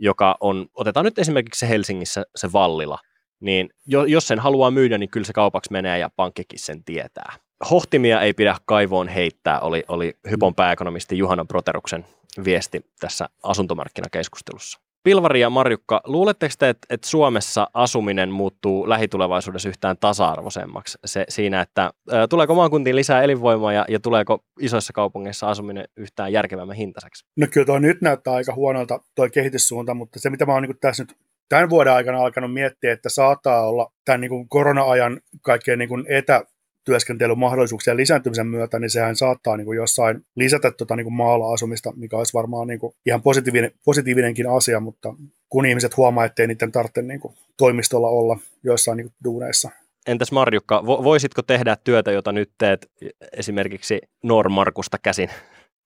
joka 0.00 0.36
on, 0.40 0.66
otetaan 0.74 1.04
nyt 1.04 1.18
esimerkiksi 1.18 1.58
se 1.58 1.68
Helsingissä 1.68 2.22
se 2.36 2.52
Vallila, 2.52 2.98
niin 3.40 3.70
jo, 3.86 4.04
jos 4.04 4.28
sen 4.28 4.38
haluaa 4.38 4.70
myydä, 4.70 4.98
niin 4.98 5.10
kyllä 5.10 5.26
se 5.26 5.32
kaupaksi 5.32 5.72
menee 5.72 5.98
ja 5.98 6.10
pankkikin 6.16 6.58
sen 6.58 6.84
tietää. 6.84 7.32
Hohtimia 7.70 8.20
ei 8.20 8.32
pidä 8.32 8.56
kaivoon 8.64 9.08
heittää, 9.08 9.60
oli, 9.60 9.84
oli 9.88 10.14
Hypon 10.30 10.54
pääekonomisti 10.54 11.18
Juhana 11.18 11.44
Proteruksen 11.44 12.06
viesti 12.44 12.86
tässä 13.00 13.28
asuntomarkkinakeskustelussa. 13.42 14.80
Pilvari 15.02 15.40
ja 15.40 15.50
Marjukka, 15.50 16.00
luuletteko 16.04 16.54
te, 16.58 16.68
että, 16.68 16.86
että 16.90 17.08
Suomessa 17.08 17.66
asuminen 17.74 18.30
muuttuu 18.30 18.88
lähitulevaisuudessa 18.88 19.68
yhtään 19.68 19.96
tasa-arvoisemmaksi 20.00 20.98
se, 21.04 21.24
siinä, 21.28 21.60
että 21.60 21.90
ä, 22.12 22.28
tuleeko 22.28 22.54
maakuntiin 22.54 22.96
lisää 22.96 23.22
elinvoimaa 23.22 23.72
ja, 23.72 23.84
ja 23.88 24.00
tuleeko 24.00 24.44
isoissa 24.60 24.92
kaupungeissa 24.92 25.48
asuminen 25.48 25.84
yhtään 25.96 26.32
järkevämmän 26.32 26.76
hintaiseksi? 26.76 27.24
No 27.36 27.46
kyllä 27.52 27.66
tuo 27.66 27.78
nyt 27.78 28.00
näyttää 28.00 28.34
aika 28.34 28.54
huonolta 28.54 29.00
tuo 29.14 29.28
kehityssuunta, 29.32 29.94
mutta 29.94 30.20
se 30.20 30.30
mitä 30.30 30.46
mä 30.46 30.52
oon 30.52 30.62
niin 30.62 30.78
tässä 30.80 31.02
nyt 31.02 31.16
tämän 31.48 31.70
vuoden 31.70 31.92
aikana 31.92 32.18
alkanut 32.18 32.52
miettiä, 32.52 32.92
että 32.92 33.08
saattaa 33.08 33.68
olla 33.68 33.92
tämän 34.04 34.20
niin 34.20 34.48
korona-ajan 34.48 35.20
kaikkein 35.42 35.78
niin 35.78 36.06
etä, 36.08 36.44
työskentelymahdollisuuksien 36.84 37.96
lisääntymisen 37.96 38.46
myötä, 38.46 38.78
niin 38.78 38.90
sehän 38.90 39.16
saattaa 39.16 39.56
niin 39.56 39.64
kuin 39.64 39.76
jossain 39.76 40.24
lisätä 40.36 40.70
tota, 40.70 40.96
niin 40.96 41.04
kuin 41.04 41.14
maalla 41.14 41.52
asumista, 41.52 41.92
mikä 41.96 42.16
olisi 42.16 42.34
varmaan 42.34 42.68
niin 42.68 42.80
kuin 42.80 42.92
ihan 43.06 43.22
positiivinen, 43.22 43.70
positiivinenkin 43.84 44.50
asia, 44.50 44.80
mutta 44.80 45.14
kun 45.48 45.66
ihmiset 45.66 45.96
huomaa, 45.96 46.24
ettei 46.24 46.46
niiden 46.46 46.72
tarvitse 46.72 47.02
niin 47.02 47.20
kuin 47.20 47.34
toimistolla 47.56 48.08
olla 48.08 48.38
joissain 48.64 48.96
niin 48.96 49.06
kuin 49.06 49.14
duuneissa. 49.24 49.70
Entäs 50.06 50.32
Marjukka, 50.32 50.86
voisitko 50.86 51.42
tehdä 51.42 51.76
työtä, 51.84 52.12
jota 52.12 52.32
nyt 52.32 52.50
teet 52.58 52.90
esimerkiksi 53.32 53.98
Normarkusta 54.22 54.98
käsin? 55.02 55.30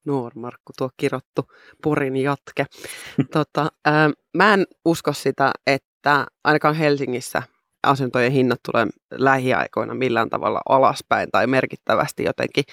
Noormarkku, 0.05 0.73
tuo 0.79 0.91
kirottu 0.97 1.51
Porin 1.83 2.17
jatke. 2.17 2.67
tota, 3.33 3.73
ää, 3.85 4.11
mä 4.37 4.55
en 4.55 4.67
usko 4.85 5.13
sitä, 5.13 5.53
että 5.67 6.27
ainakaan 6.45 6.75
Helsingissä 6.75 7.43
asuntojen 7.85 8.33
hinnat 8.33 8.61
tulee 8.71 8.87
lähiaikoina 9.11 9.95
millään 9.95 10.31
tavalla 10.31 10.61
alaspäin 10.69 11.29
tai 11.33 11.47
merkittävästi 11.47 12.25
jotenkin 12.25 12.65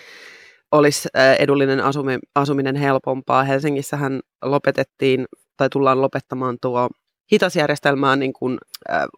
olisi 0.71 1.09
edullinen 1.39 1.79
asuminen 2.35 2.75
helpompaa. 2.75 3.43
Helsingissähän 3.43 4.19
lopetettiin 4.41 5.25
tai 5.57 5.69
tullaan 5.69 6.01
lopettamaan 6.01 6.57
tuo 6.61 6.89
hitasjärjestelmää 7.31 8.15
niin 8.15 8.33
kuin 8.33 8.57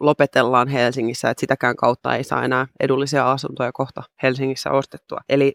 lopetellaan 0.00 0.68
Helsingissä, 0.68 1.30
että 1.30 1.40
sitäkään 1.40 1.76
kautta 1.76 2.16
ei 2.16 2.24
saa 2.24 2.44
enää 2.44 2.66
edullisia 2.80 3.32
asuntoja 3.32 3.72
kohta 3.72 4.02
Helsingissä 4.22 4.70
ostettua. 4.70 5.18
Eli 5.28 5.52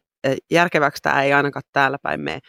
järkeväksi 0.52 1.02
tämä 1.02 1.24
ei 1.24 1.34
ainakaan 1.34 1.64
täällä 1.74 1.98
päin 2.04 2.22
mene 2.22 2.40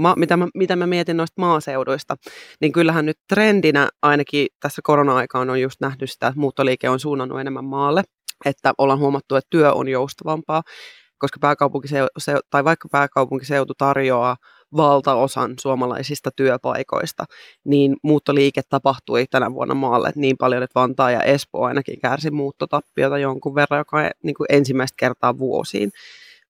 ma, 0.00 0.14
mitä, 0.16 0.36
mä, 0.36 0.48
mitä 0.54 0.76
mä 0.76 0.86
mietin 0.86 1.16
noista 1.16 1.40
maaseuduista, 1.42 2.16
niin 2.60 2.72
kyllähän 2.72 3.06
nyt 3.06 3.18
trendinä 3.28 3.88
ainakin 4.02 4.46
tässä 4.60 4.82
korona-aikaan 4.84 5.50
on 5.50 5.60
just 5.60 5.80
nähty 5.80 6.06
sitä, 6.06 6.26
että 6.26 6.40
muuttoliike 6.40 6.88
on 6.88 7.00
suunnannut 7.00 7.40
enemmän 7.40 7.64
maalle, 7.64 8.02
että 8.44 8.72
ollaan 8.78 8.98
huomattu, 8.98 9.36
että 9.36 9.50
työ 9.50 9.72
on 9.72 9.88
joustavampaa, 9.88 10.62
koska 11.18 11.38
pääkaupunkiseutu, 11.40 12.10
tai 12.50 12.64
vaikka 12.64 12.88
pääkaupunkiseutu 12.88 13.74
tarjoaa 13.78 14.36
valtaosan 14.76 15.54
suomalaisista 15.60 16.30
työpaikoista, 16.36 17.24
niin 17.64 17.96
muuttoliike 18.02 18.62
tapahtui 18.68 19.26
tänä 19.30 19.52
vuonna 19.52 19.74
maalle 19.74 20.12
niin 20.14 20.36
paljon, 20.36 20.62
että 20.62 20.80
Vantaa 20.80 21.10
ja 21.10 21.22
Espoo 21.22 21.64
ainakin 21.64 22.00
kärsi 22.00 22.30
muuttotappiota 22.30 23.18
jonkun 23.18 23.54
verran, 23.54 23.80
joka 23.80 23.96
on 23.96 24.10
niin 24.22 24.34
kuin 24.34 24.46
ensimmäistä 24.48 24.96
kertaa 24.98 25.38
vuosiin. 25.38 25.90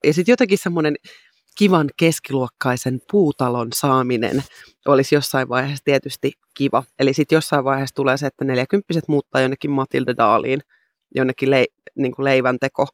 Ja 0.04 0.14
sitten 0.14 0.32
jotenkin 0.32 0.58
semmoinen 0.58 0.96
kivan 1.58 1.90
keskiluokkaisen 1.96 3.00
puutalon 3.10 3.68
saaminen 3.74 4.42
olisi 4.88 5.14
jossain 5.14 5.48
vaiheessa 5.48 5.84
tietysti 5.84 6.32
kiva. 6.54 6.84
Eli 6.98 7.12
sitten 7.12 7.36
jossain 7.36 7.64
vaiheessa 7.64 7.94
tulee 7.94 8.16
se, 8.16 8.26
että 8.26 8.44
neljäkymppiset 8.44 9.08
muuttaa 9.08 9.40
jonnekin 9.40 9.70
Matilda 9.70 10.16
Daaliin, 10.16 10.60
jonnekin 11.14 11.50
le, 11.50 11.66
niin 11.94 12.12
kuin 12.12 12.24
leivänteko 12.24 12.86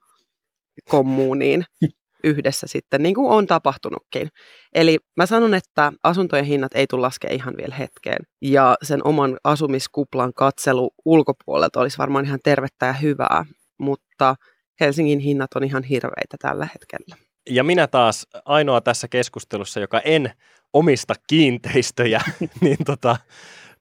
kommuuniin 0.89 1.65
yhdessä 2.25 2.67
sitten, 2.67 3.03
niin 3.03 3.15
kuin 3.15 3.31
on 3.31 3.47
tapahtunutkin. 3.47 4.29
Eli 4.75 4.99
mä 5.17 5.27
sanon, 5.27 5.55
että 5.55 5.93
asuntojen 6.03 6.45
hinnat 6.45 6.75
ei 6.75 6.87
tule 6.87 7.01
laskea 7.01 7.31
ihan 7.33 7.55
vielä 7.57 7.75
hetkeen. 7.75 8.27
Ja 8.43 8.77
sen 8.83 9.07
oman 9.07 9.39
asumiskuplan 9.45 10.35
katselu 10.35 10.91
ulkopuolelta 11.05 11.81
olisi 11.81 11.99
varmaan 11.99 12.25
ihan 12.25 12.41
tervettä 12.45 12.87
ja 12.87 12.93
hyvää, 12.93 13.45
mutta 13.79 14.37
Helsingin 14.81 15.19
hinnat 15.19 15.51
on 15.55 15.65
ihan 15.65 15.83
hirveitä 15.83 16.37
tällä 16.41 16.69
hetkellä. 16.75 17.17
Ja 17.51 17.65
minä 17.65 17.87
taas 17.87 18.27
ainoa 18.45 18.81
tässä 18.81 19.09
keskustelussa, 19.09 19.81
joka 19.81 20.01
en 20.01 20.31
omista 20.73 21.15
kiinteistöjä, 21.27 22.21
niin 22.61 22.77
tota, 22.87 23.17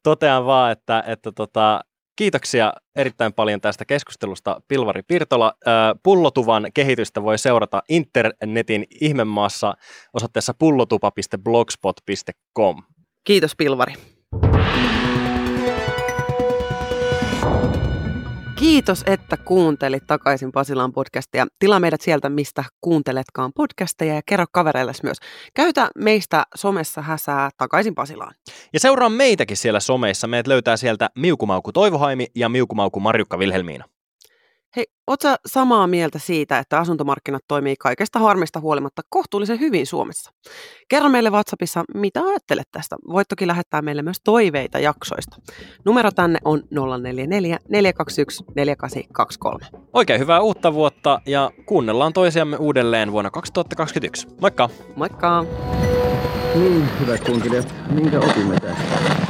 totean 0.03 0.45
vaan, 0.45 0.71
että, 0.71 1.03
että 1.07 1.31
tota, 1.31 1.81
kiitoksia 2.15 2.73
erittäin 2.95 3.33
paljon 3.33 3.61
tästä 3.61 3.85
keskustelusta 3.85 4.61
Pilvari 4.67 5.01
Pirtola. 5.07 5.53
Pullotuvan 6.03 6.67
kehitystä 6.73 7.23
voi 7.23 7.37
seurata 7.37 7.83
internetin 7.89 8.85
ihmemaassa 9.01 9.73
osoitteessa 10.13 10.53
pullotupa.blogspot.com. 10.59 12.83
Kiitos 13.23 13.55
Pilvari. 13.55 13.93
Kiitos, 18.65 19.03
että 19.07 19.37
kuuntelit 19.37 20.07
takaisin 20.07 20.51
Pasilaan 20.51 20.93
podcastia. 20.93 21.47
Tilaa 21.59 21.79
meidät 21.79 22.01
sieltä, 22.01 22.29
mistä 22.29 22.63
kuunteletkaan 22.81 23.51
podcasteja 23.55 24.15
ja 24.15 24.21
kerro 24.25 24.45
kavereillesi 24.51 25.03
myös. 25.03 25.17
Käytä 25.53 25.89
meistä 25.97 26.43
somessa 26.55 27.01
häsää 27.01 27.49
takaisin 27.57 27.95
Pasilaan. 27.95 28.35
Ja 28.73 28.79
seuraa 28.79 29.09
meitäkin 29.09 29.57
siellä 29.57 29.79
someissa. 29.79 30.27
Meidät 30.27 30.47
löytää 30.47 30.77
sieltä 30.77 31.09
Miukumauku 31.15 31.71
Toivohaimi 31.71 32.27
ja 32.35 32.49
Miukumauku 32.49 32.99
Marjukka 32.99 33.39
Vilhelmiina. 33.39 33.85
Ootko 35.07 35.35
samaa 35.45 35.87
mieltä 35.87 36.19
siitä, 36.19 36.59
että 36.59 36.79
asuntomarkkinat 36.79 37.43
toimii 37.47 37.75
kaikesta 37.79 38.19
harmista 38.19 38.59
huolimatta 38.59 39.01
kohtuullisen 39.09 39.59
hyvin 39.59 39.87
Suomessa? 39.87 40.31
Kerro 40.89 41.09
meille 41.09 41.29
WhatsAppissa, 41.29 41.83
mitä 41.93 42.21
ajattelet 42.21 42.67
tästä. 42.71 42.95
Voit 43.09 43.27
toki 43.27 43.47
lähettää 43.47 43.81
meille 43.81 44.01
myös 44.01 44.17
toiveita 44.23 44.79
jaksoista. 44.79 45.37
Numero 45.85 46.11
tänne 46.11 46.39
on 46.45 46.63
044 46.71 47.57
421 47.69 48.43
4823. 48.55 49.65
Oikein 49.93 50.19
hyvää 50.19 50.41
uutta 50.41 50.73
vuotta 50.73 51.21
ja 51.25 51.51
kuunnellaan 51.65 52.13
toisiamme 52.13 52.57
uudelleen 52.57 53.11
vuonna 53.11 53.31
2021. 53.31 54.27
Moikka! 54.41 54.69
Moikka! 54.95 55.45
Niin, 56.55 56.89
hyvät 56.99 57.23
kuuntelijat, 57.23 57.73
minkä 57.89 58.19
opimme 58.19 58.59
tästä? 58.59 59.24